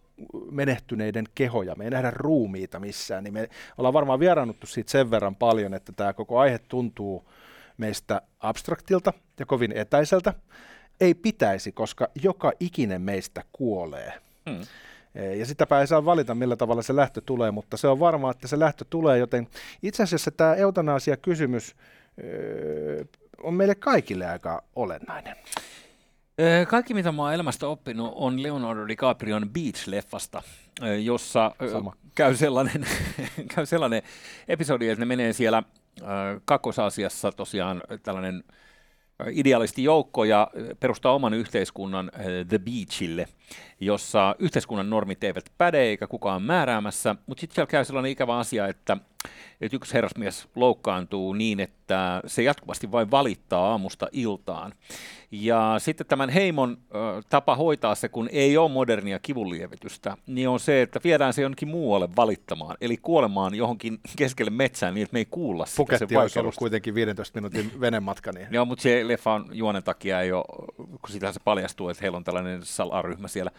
menehtyneiden 0.50 1.24
kehoja, 1.34 1.74
me 1.74 1.84
ei 1.84 1.90
nähdä 1.90 2.10
ruumiita 2.10 2.80
missään, 2.80 3.24
niin 3.24 3.34
me 3.34 3.48
ollaan 3.78 3.94
varmaan 3.94 4.20
vieraannuttu 4.20 4.66
siitä 4.66 4.90
sen 4.90 5.10
verran 5.10 5.36
paljon, 5.36 5.74
että 5.74 5.92
tämä 5.92 6.12
koko 6.12 6.38
aihe 6.38 6.58
tuntuu 6.58 7.30
meistä 7.76 8.22
abstraktilta 8.40 9.12
ja 9.38 9.46
kovin 9.46 9.72
etäiseltä 9.72 10.34
ei 11.00 11.14
pitäisi, 11.14 11.72
koska 11.72 12.08
joka 12.22 12.52
ikinen 12.60 13.02
meistä 13.02 13.44
kuolee. 13.52 14.12
Hmm. 14.50 14.60
Ja 15.38 15.46
sitäpä 15.46 15.80
ei 15.80 15.86
saa 15.86 16.04
valita, 16.04 16.34
millä 16.34 16.56
tavalla 16.56 16.82
se 16.82 16.96
lähtö 16.96 17.20
tulee, 17.20 17.50
mutta 17.50 17.76
se 17.76 17.88
on 17.88 18.00
varmaa, 18.00 18.30
että 18.30 18.48
se 18.48 18.58
lähtö 18.58 18.84
tulee, 18.90 19.18
joten 19.18 19.48
itse 19.82 20.02
asiassa 20.02 20.30
tämä 20.30 20.54
eutanasia-kysymys 20.54 21.76
öö, 22.24 23.04
on 23.42 23.54
meille 23.54 23.74
kaikille 23.74 24.26
aika 24.26 24.62
olennainen. 24.76 25.36
Kaikki, 26.68 26.94
mitä 26.94 27.12
mä 27.12 27.22
oon 27.22 27.34
elämästä 27.34 27.68
oppinut, 27.68 28.12
on 28.14 28.42
Leonardo 28.42 28.88
DiCaprion 28.88 29.42
Beach-leffasta, 29.42 30.42
jossa 31.02 31.52
Sama. 31.72 31.96
käy 32.14 32.36
sellainen, 32.36 32.86
käy 33.54 33.66
sellainen 33.66 34.02
episodi, 34.48 34.88
että 34.88 35.00
ne 35.00 35.06
menee 35.06 35.32
siellä 35.32 35.62
kakkosasiassa 36.44 37.32
tosiaan 37.32 37.82
tällainen 38.02 38.44
joukko 39.76 40.24
ja 40.24 40.50
perustaa 40.80 41.14
oman 41.14 41.34
yhteiskunnan 41.34 42.10
The 42.48 42.58
Beachille, 42.58 43.26
jossa 43.80 44.36
yhteiskunnan 44.38 44.90
normit 44.90 45.24
eivät 45.24 45.44
päde 45.58 45.82
eikä 45.82 46.06
kukaan 46.06 46.42
määräämässä, 46.42 47.16
mutta 47.26 47.40
sitten 47.40 47.54
siellä 47.54 47.70
käy 47.70 47.84
sellainen 47.84 48.12
ikävä 48.12 48.38
asia, 48.38 48.66
että, 48.68 48.96
että 49.60 49.76
yksi 49.76 49.94
herrasmies 49.94 50.48
loukkaantuu 50.56 51.32
niin, 51.32 51.60
että 51.60 52.22
se 52.26 52.42
jatkuvasti 52.42 52.92
vain 52.92 53.10
valittaa 53.10 53.70
aamusta 53.70 54.08
iltaan. 54.12 54.72
Ja 55.32 55.74
sitten 55.78 56.06
tämän 56.06 56.28
heimon 56.28 56.78
ö, 56.94 57.22
tapa 57.28 57.56
hoitaa 57.56 57.94
se, 57.94 58.08
kun 58.08 58.28
ei 58.32 58.56
ole 58.56 58.70
modernia 58.70 59.18
kivunlievitystä, 59.18 60.16
niin 60.26 60.48
on 60.48 60.60
se, 60.60 60.82
että 60.82 61.00
viedään 61.04 61.32
se 61.32 61.42
jonnekin 61.42 61.68
muualle 61.68 62.08
valittamaan, 62.16 62.76
eli 62.80 62.96
kuolemaan 62.96 63.54
johonkin 63.54 64.00
keskelle 64.16 64.50
metsään 64.50 64.94
niin, 64.94 65.02
että 65.02 65.14
me 65.14 65.18
ei 65.18 65.26
kuulla 65.30 65.66
sitä. 65.66 65.76
Puketti 65.76 66.16
olisi 66.16 66.38
ollut 66.38 66.54
kuitenkin 66.56 66.94
15 66.94 67.40
minuutin 67.40 67.80
venematka. 67.80 68.32
Niin. 68.32 68.46
Joo, 68.50 68.64
mutta 68.64 68.82
se 68.82 69.08
leffan 69.08 69.44
juonen 69.52 69.82
takia 69.82 70.20
ei 70.20 70.32
ole, 70.32 70.44
kun 70.76 71.10
sitä 71.10 71.32
se 71.32 71.40
paljastuu, 71.44 71.88
että 71.88 72.02
heillä 72.02 72.16
on 72.16 72.24
tällainen 72.24 72.60
salaryhmä 72.62 73.28
siellä. 73.28 73.50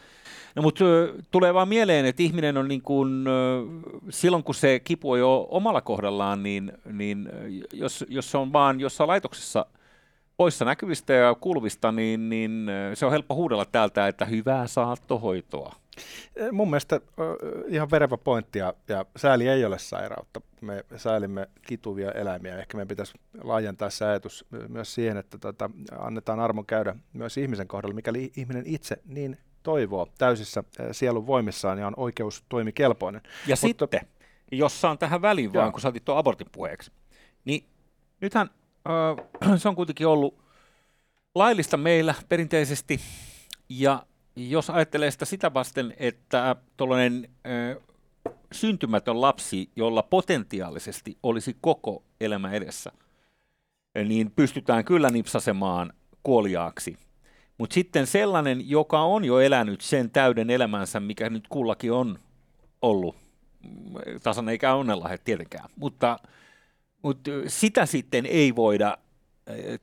No 0.56 0.62
mutta 0.62 0.86
tulee 1.32 1.54
vaan 1.54 1.68
mieleen, 1.68 2.06
että 2.06 2.24
ihminen 2.24 2.58
on 2.58 2.68
niin 2.68 2.82
kuin, 2.82 3.26
silloin 4.10 4.44
kun 4.44 4.56
se 4.56 4.80
kipu 4.80 5.12
on 5.12 5.20
jo 5.20 5.48
omalla 5.50 5.82
kohdallaan, 5.82 6.44
niin, 6.44 6.72
niin 6.92 7.30
jos, 7.74 8.06
jos 8.08 8.32
se 8.32 8.38
on 8.38 8.54
vaan 8.54 8.80
jossain 8.80 9.08
laitoksessa– 9.08 9.66
poissa 10.38 10.66
näkyvistä 10.66 11.14
ja 11.14 11.36
kuuluvista, 11.36 11.92
niin, 11.92 12.30
niin 12.30 12.68
se 12.94 13.06
on 13.06 13.12
helppo 13.12 13.36
huudella 13.36 13.66
täältä, 13.66 14.08
että 14.08 14.26
hyvää 14.26 14.68
saattohoitoa. 14.68 15.76
Mun 16.52 16.70
mielestä 16.70 17.02
ihan 17.68 17.92
verevä 17.92 18.18
pointti 18.18 18.60
ja, 18.60 18.74
ja 18.88 19.06
sääli 19.16 19.48
ei 19.48 19.66
ole 19.66 19.80
sairautta. 19.80 20.42
Me 20.62 20.86
säälimme 20.98 21.50
kituvia 21.62 22.12
eläimiä. 22.12 22.58
Ehkä 22.58 22.78
meidän 22.78 22.88
pitäisi 22.88 23.14
laajentaa 23.44 23.90
se 23.90 24.06
ajatus 24.06 24.46
myös 24.68 24.96
siihen, 24.96 25.18
että 25.18 25.38
tota, 25.38 25.70
annetaan 26.00 26.40
armon 26.40 26.66
käydä 26.66 26.96
myös 27.14 27.38
ihmisen 27.38 27.68
kohdalla, 27.68 27.96
mikäli 27.96 28.32
ihminen 28.36 28.64
itse 28.66 28.98
niin 29.06 29.38
toivoo 29.64 30.08
täysissä 30.18 30.64
sielun 30.92 31.28
voimissaan 31.28 31.80
ja 31.80 31.88
on 31.88 31.94
oikeus 31.98 32.44
toimikelpoinen. 32.50 33.22
Ja 33.26 33.56
Mutta, 33.62 33.86
sitten, 33.86 34.02
jos 34.52 34.82
saan 34.82 34.98
tähän 34.98 35.22
väliin 35.22 35.54
vaan, 35.54 35.72
kun 35.72 35.82
saatit 35.82 36.06
tuon 36.06 36.18
abortin 36.18 36.48
puheeksi, 36.52 36.92
niin 37.46 37.66
nythän 38.22 38.50
se 39.58 39.70
on 39.70 39.76
kuitenkin 39.76 40.08
ollut 40.08 40.44
laillista 41.36 41.78
meillä 41.78 42.16
perinteisesti, 42.30 43.00
ja 43.70 44.06
jos 44.36 44.70
ajattelee 44.70 45.12
sitä 45.12 45.26
sitä 45.26 45.54
vasten, 45.54 45.94
että 45.98 46.56
tuollainen 46.78 47.30
syntymätön 48.52 49.22
lapsi, 49.22 49.70
jolla 49.76 50.04
potentiaalisesti 50.04 51.18
olisi 51.24 51.58
koko 51.62 52.04
elämä 52.22 52.52
edessä, 52.52 52.92
niin 54.06 54.32
pystytään 54.32 54.86
kyllä 54.86 55.10
nipsasemaan 55.10 55.94
kuoliaaksi. 56.24 56.98
Mutta 57.58 57.74
sitten 57.74 58.08
sellainen, 58.08 58.70
joka 58.70 59.02
on 59.02 59.26
jo 59.26 59.40
elänyt 59.40 59.82
sen 59.82 60.12
täyden 60.12 60.50
elämänsä, 60.50 61.00
mikä 61.00 61.30
nyt 61.30 61.48
kullakin 61.48 61.92
on 61.92 62.20
ollut, 62.82 63.16
tasan 64.24 64.50
eikä 64.50 64.74
onnella 64.74 65.10
tietenkään, 65.26 65.70
mutta– 65.76 66.20
mutta 67.04 67.32
sitä 67.48 67.86
sitten 67.86 68.26
ei 68.26 68.56
voida 68.56 68.98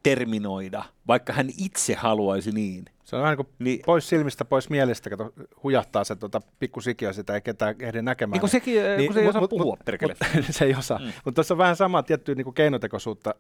terminoida, 0.02 0.84
vaikka 1.06 1.32
hän 1.32 1.48
itse 1.58 1.94
haluaisi 1.94 2.52
niin. 2.52 2.84
Se 3.04 3.16
on 3.16 3.22
vähän 3.22 3.36
kuin 3.36 3.48
niin, 3.58 3.80
pois 3.86 4.08
silmistä, 4.08 4.44
pois 4.44 4.70
mielestä, 4.70 5.10
kato, 5.10 5.32
hujahtaa 5.62 6.04
se 6.04 6.16
tuota, 6.16 6.40
pikkusikiö 6.58 7.12
sitä, 7.12 7.34
ei 7.34 7.40
ketään 7.40 7.74
ehdi 7.80 8.02
näkemään. 8.02 8.32
Niin 8.32 8.40
kun, 8.40 8.48
sekin, 8.48 8.82
niin, 8.96 9.06
kun 9.06 9.14
se 9.14 9.20
ei 9.20 9.28
osaa 9.28 9.40
mut, 9.40 9.50
puhua, 9.50 9.76
perkele. 9.84 10.16
Mut, 10.34 10.44
se 10.50 10.64
ei 10.64 10.74
osaa. 10.74 10.98
Mm. 10.98 11.04
Mutta 11.24 11.32
tuossa 11.32 11.54
on 11.54 11.58
vähän 11.58 11.76
sama 11.76 12.02
tiettyä 12.02 12.34
niin 12.34 12.54
keinotekoisuutta. 12.54 13.34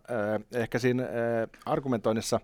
Ehkä 0.54 0.78
siinä 0.78 1.04
argumentoinnissa 1.66 2.40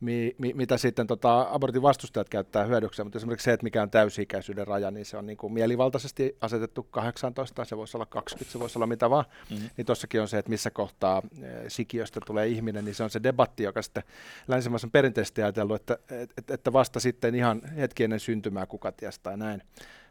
mi, 0.00 0.34
mi, 0.38 0.52
mitä 0.54 0.78
sitten 0.78 1.06
tota, 1.06 1.46
abortin 1.50 1.82
vastustajat 1.82 2.28
käyttää 2.28 2.64
hyödykseen, 2.64 3.06
mutta 3.06 3.18
esimerkiksi 3.18 3.44
se, 3.44 3.52
että 3.52 3.64
mikä 3.64 3.82
on 3.82 3.90
täysi-ikäisyyden 3.90 4.66
raja, 4.66 4.90
niin 4.90 5.06
se 5.06 5.16
on 5.16 5.26
niin 5.26 5.36
kuin 5.36 5.52
mielivaltaisesti 5.52 6.36
asetettu 6.40 6.82
18, 6.82 7.64
se 7.64 7.76
voisi 7.76 7.96
olla 7.96 8.06
20, 8.06 8.52
se 8.52 8.60
voisi 8.60 8.78
olla 8.78 8.86
mitä 8.86 9.10
vaan, 9.10 9.24
mm-hmm. 9.50 9.70
niin 9.76 9.86
tuossakin 9.86 10.20
on 10.20 10.28
se, 10.28 10.38
että 10.38 10.50
missä 10.50 10.70
kohtaa 10.70 11.22
sikiöstä 11.68 12.20
tulee 12.26 12.46
ihminen, 12.46 12.84
niin 12.84 12.94
se 12.94 13.04
on 13.04 13.10
se 13.10 13.22
debatti, 13.22 13.62
joka 13.62 13.82
sitten 13.82 14.02
länsimaissa 14.48 14.86
on 14.86 14.90
perinteisesti 14.90 15.42
ajatellut, 15.42 15.76
että, 15.76 15.98
että, 16.10 16.54
että 16.54 16.72
vasta 16.72 17.00
sitten 17.00 17.34
ihan 17.34 17.62
hetki 17.76 18.04
ennen 18.04 18.20
syntymää 18.20 18.66
kuka 18.66 18.92
ties 18.92 19.18
tai 19.18 19.36
näin 19.36 19.62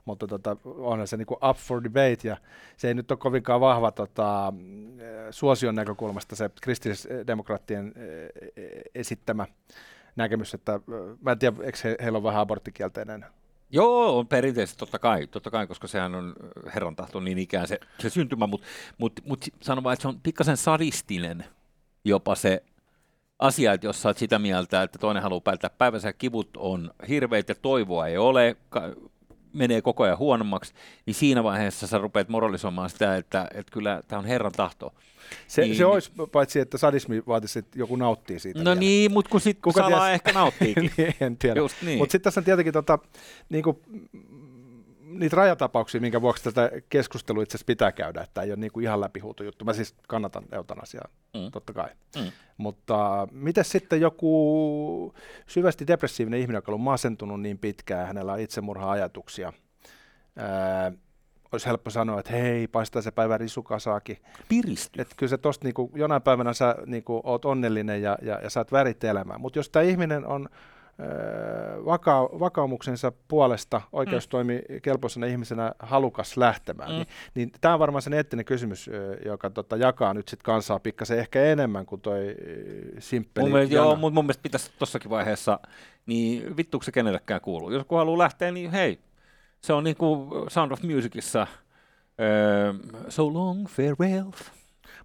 mutta 0.05 0.27
tota, 0.27 0.57
onhan 0.65 1.07
se 1.07 1.17
niinku 1.17 1.37
up 1.49 1.57
for 1.57 1.83
debate, 1.83 2.27
ja 2.27 2.37
se 2.77 2.87
ei 2.87 2.93
nyt 2.93 3.11
ole 3.11 3.19
kovinkaan 3.19 3.61
vahva 3.61 3.91
tota, 3.91 4.53
suosion 5.31 5.75
näkökulmasta 5.75 6.35
se 6.35 6.49
kristillisdemokraattien 6.61 7.93
esittämä 8.95 9.47
näkemys, 10.15 10.53
että 10.53 10.79
mä 11.21 11.31
en 11.31 11.39
tiedä, 11.39 11.57
eikö 11.63 11.77
he, 11.83 11.95
heillä 12.01 12.17
ole 12.17 12.23
vähän 12.23 12.41
aborttikielteinen? 12.41 13.25
Joo, 13.69 14.19
on 14.19 14.27
perinteisesti 14.27 14.79
totta 14.79 14.99
kai, 14.99 15.27
totta 15.27 15.51
kai, 15.51 15.67
koska 15.67 15.87
sehän 15.87 16.15
on 16.15 16.33
herran 16.73 16.95
tahto 16.95 17.19
niin 17.19 17.37
ikään 17.37 17.67
se, 17.67 17.79
se 17.99 18.09
syntymä, 18.09 18.47
mutta 18.47 18.67
mut, 18.97 19.13
mut 19.25 19.45
sanon 19.61 19.83
vaan, 19.83 19.93
että 19.93 20.01
se 20.01 20.07
on 20.07 20.19
pikkasen 20.19 20.57
sadistinen 20.57 21.45
jopa 22.05 22.35
se 22.35 22.63
asia, 23.39 23.73
että 23.73 23.87
jos 23.87 24.01
sä 24.01 24.09
oot 24.09 24.17
sitä 24.17 24.39
mieltä, 24.39 24.83
että 24.83 24.99
toinen 24.99 25.23
haluaa 25.23 25.41
päättää 25.41 25.69
päivänsä 25.69 26.13
kivut 26.13 26.49
on 26.57 26.91
hirveitä, 27.07 27.55
toivoa 27.55 28.07
ei 28.07 28.17
ole, 28.17 28.55
menee 29.53 29.81
koko 29.81 30.03
ajan 30.03 30.17
huonommaksi, 30.17 30.73
niin 31.05 31.13
siinä 31.13 31.43
vaiheessa 31.43 31.87
sä 31.87 31.97
rupeat 31.97 32.29
moralisoimaan 32.29 32.89
sitä, 32.89 33.17
että, 33.17 33.47
että 33.53 33.71
kyllä 33.71 34.03
tämä 34.07 34.19
on 34.19 34.25
Herran 34.25 34.51
tahto. 34.51 34.93
Se, 35.47 35.61
niin, 35.61 35.75
se 35.75 35.85
olisi 35.85 36.11
paitsi, 36.31 36.59
että 36.59 36.77
sadismi 36.77 37.23
vaatisi, 37.27 37.59
että 37.59 37.79
joku 37.79 37.95
nauttii 37.95 38.39
siitä. 38.39 38.59
No 38.59 38.63
vielä. 38.63 38.79
niin, 38.79 39.11
mutta 39.11 39.31
kun 39.31 39.41
sitten 39.41 39.73
salaa 39.73 40.05
ties... 40.05 40.13
ehkä 40.13 40.31
nauttiikin. 40.31 40.91
niin, 40.97 41.15
en 41.19 41.37
tiedä. 41.37 41.61
niin. 41.81 41.97
Mutta 41.97 42.11
sitten 42.11 42.23
tässä 42.23 42.39
on 42.39 42.45
tietenkin 42.45 42.73
tota, 42.73 42.99
niinku, 43.49 43.81
niitä 45.19 45.35
rajatapauksia, 45.35 46.01
minkä 46.01 46.21
vuoksi 46.21 46.43
tätä 46.43 46.71
keskustelua 46.89 47.43
itse 47.43 47.55
asiassa 47.55 47.65
pitää 47.65 47.91
käydä, 47.91 48.21
että 48.21 48.41
ei 48.41 48.51
ole 48.51 48.59
niinku 48.59 48.79
ihan 48.79 49.01
läpihuutu 49.01 49.43
juttu. 49.43 49.65
Mä 49.65 49.73
siis 49.73 49.95
kannatan 50.07 50.43
eutanasiaa, 50.51 51.07
mm. 51.33 51.51
totta 51.51 51.73
kai. 51.73 51.89
Mm. 52.15 52.31
Mutta 52.57 53.27
miten 53.31 53.65
sitten 53.65 54.01
joku 54.01 55.13
syvästi 55.47 55.87
depressiivinen 55.87 56.39
ihminen, 56.39 56.57
joka 56.57 56.71
on 56.71 56.79
masentunut 56.79 57.41
niin 57.41 57.57
pitkään, 57.57 58.07
hänellä 58.07 58.33
on 58.33 58.39
itsemurha-ajatuksia, 58.39 59.53
ää, 60.37 60.91
olisi 61.51 61.65
helppo 61.65 61.89
sanoa, 61.89 62.19
että 62.19 62.31
hei, 62.31 62.67
paistaa 62.67 63.01
se 63.01 63.11
päivä 63.11 63.37
risukasaakin. 63.37 64.17
Piristy. 64.49 65.01
Että 65.01 65.15
kyllä 65.17 65.29
se 65.29 65.37
tosta 65.37 65.65
niinku, 65.65 65.91
jonain 65.95 66.21
päivänä 66.21 66.53
sä 66.53 66.75
niinku, 66.85 67.21
oot 67.23 67.45
onnellinen 67.45 68.01
ja, 68.01 68.17
ja, 68.21 68.39
ja 68.43 68.49
saat 68.49 68.71
värit 68.71 69.03
elämään. 69.03 69.41
Mutta 69.41 69.59
jos 69.59 69.69
tämä 69.69 69.83
ihminen 69.83 70.25
on 70.25 70.49
vaka- 71.85 72.39
vakaumuksensa 72.39 73.11
puolesta 73.27 73.81
oikeustoimikelpoisena 73.91 75.25
mm. 75.25 75.31
ihmisenä 75.31 75.71
halukas 75.79 76.37
lähtemään, 76.37 76.89
mm. 76.89 76.95
niin, 76.95 77.07
niin 77.35 77.51
tämä 77.61 77.73
on 77.73 77.79
varmaan 77.79 78.01
sen 78.01 78.13
eettinen 78.13 78.45
kysymys, 78.45 78.89
joka 79.25 79.49
tota, 79.49 79.77
jakaa 79.77 80.13
nyt 80.13 80.27
sitten 80.27 80.45
kansaa 80.45 80.79
pikkasen 80.79 81.19
ehkä 81.19 81.43
enemmän 81.43 81.85
kuin 81.85 82.01
toi 82.01 82.35
simppeli. 82.99 83.45
Mun 83.45 83.51
mielestä, 83.51 83.75
joo, 83.75 83.95
mutta 83.95 84.13
mun 84.13 84.25
mielestä 84.25 84.43
pitäisi 84.43 84.71
tuossakin 84.79 85.09
vaiheessa, 85.09 85.59
niin 86.05 86.57
vittuuko 86.57 86.83
se 86.83 86.91
kenellekään 86.91 87.41
kuuluu. 87.41 87.71
Jos 87.71 87.85
kun 87.87 87.97
haluaa 87.97 88.17
lähteä, 88.17 88.51
niin 88.51 88.71
hei, 88.71 88.99
se 89.61 89.73
on 89.73 89.83
niin 89.83 89.97
kuin 89.97 90.29
Sound 90.47 90.71
of 90.71 90.83
Musicissa, 90.83 91.47
so 93.09 93.33
long, 93.33 93.67
farewell. 93.67 94.31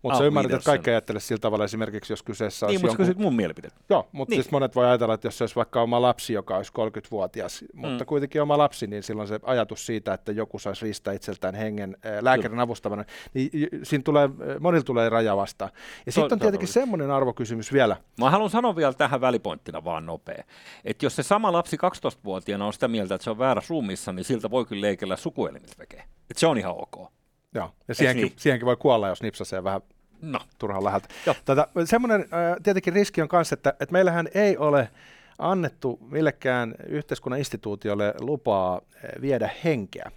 Mutta 0.02 0.18
sä 0.18 0.24
ymmärrät, 0.24 0.52
että 0.52 0.64
kaikki 0.64 0.90
ajattelee 0.90 1.20
sillä 1.20 1.40
tavalla 1.40 1.64
esimerkiksi, 1.64 2.12
jos 2.12 2.22
kyseessä 2.22 2.66
niin, 2.66 2.76
olisi 2.76 2.86
mutta 2.86 3.02
jonkun... 3.02 3.22
mun 3.22 3.36
mielipiteet. 3.36 3.74
Joo, 3.90 4.08
mutta 4.12 4.32
niin. 4.32 4.42
siis 4.42 4.52
monet 4.52 4.76
voi 4.76 4.86
ajatella, 4.86 5.14
että 5.14 5.26
jos 5.26 5.38
se 5.38 5.44
olisi 5.44 5.56
vaikka 5.56 5.82
oma 5.82 6.02
lapsi, 6.02 6.32
joka 6.32 6.56
olisi 6.56 6.72
30-vuotias, 6.78 7.64
mutta 7.74 8.04
mm. 8.04 8.06
kuitenkin 8.06 8.42
oma 8.42 8.58
lapsi, 8.58 8.86
niin 8.86 9.02
silloin 9.02 9.28
se 9.28 9.40
ajatus 9.42 9.86
siitä, 9.86 10.14
että 10.14 10.32
joku 10.32 10.58
saisi 10.58 10.84
riistää 10.84 11.14
itseltään 11.14 11.54
hengen 11.54 11.96
äh, 12.06 12.12
lääkärin 12.20 12.50
Kyllä. 12.50 12.62
avustavana, 12.62 13.04
niin 13.34 13.50
siinä 13.82 14.02
tulee, 14.02 14.28
monilla 14.60 14.84
tulee 14.84 15.08
raja 15.08 15.36
vastaan. 15.36 15.70
Ja 16.06 16.12
sitten 16.12 16.32
on 16.32 16.38
tietenkin 16.38 16.68
semmoinen 16.68 17.10
arvokysymys 17.10 17.72
vielä. 17.72 17.96
Mä 18.18 18.30
haluan 18.30 18.50
sanoa 18.50 18.76
vielä 18.76 18.92
tähän 18.92 19.20
välipointtina 19.20 19.84
vaan 19.84 20.06
nopea, 20.06 20.44
että 20.84 21.06
jos 21.06 21.16
se 21.16 21.22
sama 21.22 21.52
lapsi 21.52 21.76
12-vuotiaana 21.76 22.66
on 22.66 22.72
sitä 22.72 22.88
mieltä, 22.88 23.14
että 23.14 23.24
se 23.24 23.30
on 23.30 23.38
väärä 23.38 23.62
ruumissa, 23.68 24.12
niin 24.12 24.24
siltä 24.24 24.50
voi 24.50 24.64
kyllä 24.66 24.80
leikellä 24.80 25.16
sukuelimet 25.16 25.78
vekee. 25.78 26.04
Että 26.30 26.40
se 26.40 26.46
on 26.46 26.58
ihan 26.58 26.74
ok. 26.76 27.17
Joo, 27.54 27.70
ja 27.88 27.94
siihenkin, 27.94 28.24
niin? 28.24 28.34
siihenkin 28.36 28.66
voi 28.66 28.76
kuolla, 28.76 29.08
jos 29.08 29.22
nipsasee 29.22 29.64
vähän 29.64 29.80
no. 30.22 30.40
turhan 30.58 30.84
läheltä. 30.84 31.08
Tätä, 31.44 31.68
semmoinen 31.84 32.20
äh, 32.20 32.56
tietenkin 32.62 32.92
riski 32.92 33.22
on 33.22 33.28
kanssa, 33.28 33.54
että, 33.54 33.70
että 33.70 33.92
meillähän 33.92 34.28
ei 34.34 34.56
ole 34.56 34.90
annettu 35.38 35.98
millekään 36.10 36.74
yhteiskunnan 36.88 37.38
instituutiolle 37.38 38.14
lupaa 38.20 38.80
viedä 39.20 39.50
henkeä 39.64 40.10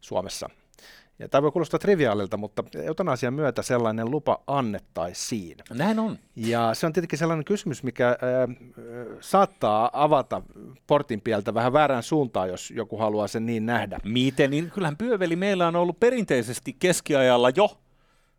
Suomessa. 0.00 0.50
Ja 1.18 1.28
tämä 1.28 1.42
voi 1.42 1.52
kuulostaa 1.52 1.78
triviaalilta, 1.78 2.36
mutta 2.36 2.64
eutanasian 2.82 3.34
myötä 3.34 3.62
sellainen 3.62 4.10
lupa 4.10 4.42
annettaisiin. 4.46 5.56
Näin 5.70 5.98
on. 5.98 6.18
Ja 6.36 6.74
se 6.74 6.86
on 6.86 6.92
tietenkin 6.92 7.18
sellainen 7.18 7.44
kysymys, 7.44 7.82
mikä 7.82 8.08
äh, 8.08 8.16
saattaa 9.20 9.90
avata 9.92 10.42
portin 10.86 11.20
pieltä 11.20 11.54
vähän 11.54 11.72
väärään 11.72 12.02
suuntaan, 12.02 12.48
jos 12.48 12.70
joku 12.70 12.96
haluaa 12.96 13.28
sen 13.28 13.46
niin 13.46 13.66
nähdä. 13.66 13.98
Miten? 14.04 14.50
Niin 14.50 14.70
kyllähän 14.70 14.96
pyöveli 14.96 15.36
meillä 15.36 15.68
on 15.68 15.76
ollut 15.76 16.00
perinteisesti 16.00 16.76
keskiajalla 16.78 17.50
jo 17.50 17.78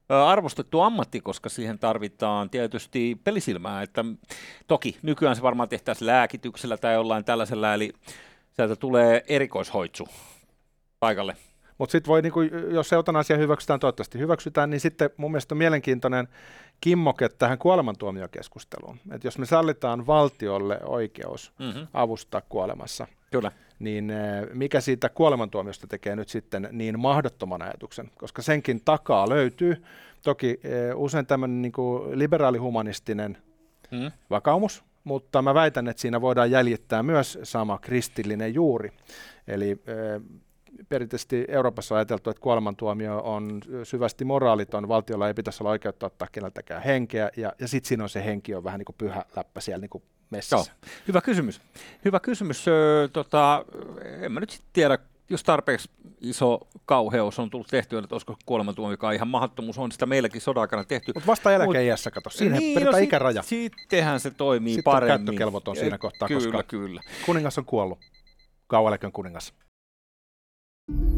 arvostettu 0.10 0.82
ammatti, 0.82 1.22
koska 1.22 1.50
siihen 1.50 1.80
tarvitaan 1.80 2.50
tietysti 2.50 3.22
pelisilmää. 3.24 3.82
Että 3.82 4.06
toki 4.68 4.98
nykyään 5.02 5.36
se 5.36 5.42
varmaan 5.42 5.70
tehtäisiin 5.70 6.08
lääkityksellä 6.08 6.78
tai 6.78 6.94
jollain 6.94 7.26
tällaisella, 7.26 7.74
eli 7.74 7.94
sieltä 8.54 8.76
tulee 8.76 9.24
erikoishoitsu 9.28 10.08
paikalle. 11.00 11.36
Mutta 11.78 11.92
sitten 11.92 12.10
voi, 12.10 12.22
niinku, 12.22 12.42
jos 12.72 12.94
eutanasia 12.94 13.38
hyväksytään, 13.38 13.80
toivottavasti 13.80 14.20
hyväksytään, 14.20 14.70
niin 14.70 14.80
sitten 14.80 15.10
mun 15.18 15.32
mielestä 15.32 15.56
on 15.56 15.58
mielenkiintoinen 15.58 16.28
kimmoke 16.82 17.30
tähän 17.30 17.58
kuolemantuomiokeskusteluun. 17.58 19.00
Että 19.12 19.28
jos 19.28 19.38
me 19.38 19.46
sallitaan 19.46 20.08
valtiolle 20.08 20.80
oikeus 20.84 21.54
mm-hmm. 21.60 21.88
avustaa 21.94 22.42
kuolemassa, 22.50 23.08
Kyllä. 23.32 23.52
niin 23.80 24.10
eh, 24.10 24.48
mikä 24.54 24.82
siitä 24.82 25.10
kuolemantuomiosta 25.10 25.88
tekee 25.88 26.16
nyt 26.16 26.30
sitten 26.30 26.70
niin 26.72 27.00
mahdottoman 27.00 27.62
ajatuksen? 27.62 28.12
Koska 28.18 28.42
senkin 28.42 28.82
takaa 28.86 29.30
löytyy 29.30 29.84
toki 30.24 30.60
eh, 30.64 30.96
usein 30.96 31.26
tämmöinen 31.26 31.62
niin 31.62 31.74
liberaalihumanistinen 32.14 33.38
mm. 33.92 34.12
vakaumus, 34.30 34.84
mutta 35.04 35.42
mä 35.42 35.54
väitän, 35.54 35.88
että 35.88 36.02
siinä 36.02 36.22
voidaan 36.22 36.52
jäljittää 36.52 37.04
myös 37.04 37.40
sama 37.44 37.78
kristillinen 37.78 38.54
juuri. 38.54 38.92
Eli 39.48 39.72
eh, 39.72 40.22
perinteisesti 40.90 41.46
Euroopassa 41.48 41.96
on 41.96 41.98
ajateltu, 41.98 42.30
että 42.30 42.42
kuolemantuomio 42.42 43.18
on 43.20 43.62
syvästi 43.84 44.26
moraaliton, 44.26 44.88
valtiolla 44.88 45.28
ei 45.28 45.34
pitäisi 45.34 45.64
olla 45.64 45.72
oikeutta 45.72 46.06
ottaa 46.06 46.28
keneltäkään 46.32 46.84
henkeä, 46.84 47.30
ja, 47.38 47.54
ja 47.60 47.68
sitten 47.68 47.88
siinä 47.88 48.04
on 48.04 48.10
se 48.10 48.26
henki 48.26 48.56
on 48.56 48.64
vähän 48.64 48.80
niin 48.80 48.86
kuin 48.86 48.96
pyhä 48.98 49.26
läppä 49.36 49.62
siellä 49.62 49.82
niin 49.82 49.90
kuin 49.90 50.04
messissä. 50.30 50.56
Joo. 50.56 50.92
Hyvä 51.08 51.22
kysymys. 51.22 51.62
Hyvä 52.06 52.20
kysymys. 52.20 52.68
Öö, 52.68 53.08
tota, 53.08 53.66
en 54.22 54.32
mä 54.32 54.40
nyt 54.40 54.50
sitten 54.50 54.70
tiedä, 54.74 54.98
jos 55.30 55.44
tarpeeksi 55.44 55.90
iso 56.22 56.60
kauheus 56.86 57.40
on 57.40 57.50
tullut 57.50 57.68
tehtyä, 57.68 58.00
että 58.00 58.16
olisiko 58.16 58.38
kuolemantuomio 58.46 59.12
ihan 59.16 59.28
mahdottomuus, 59.28 59.78
on 59.78 59.92
sitä 59.92 60.06
meilläkin 60.06 60.42
sodan 60.42 60.62
aikana 60.62 60.84
tehty. 60.84 61.12
Mutta 61.16 61.28
vasta 61.28 61.54
eläkeiässä, 61.54 62.12
kato, 62.12 62.30
siinä 62.30 62.58
niin, 62.58 62.84
no, 62.84 62.98
ikäraja. 62.98 63.42
Sittenhän 63.42 64.20
se 64.20 64.32
toimii 64.32 64.74
Sitten 64.74 64.84
paremmin. 64.84 65.14
Sitten 65.14 65.22
on 65.22 65.26
käyttökelvoton 65.26 65.76
siinä 65.76 65.98
kohtaa, 65.98 66.28
kyllä, 66.28 66.42
koska 66.42 66.64
kyllä. 66.64 67.02
kuningas 67.26 67.58
on 67.58 67.66
kuollut. 67.66 68.00
Kauan 68.68 68.98
kuningas. 69.14 69.54
thank 70.88 71.02
you 71.02 71.17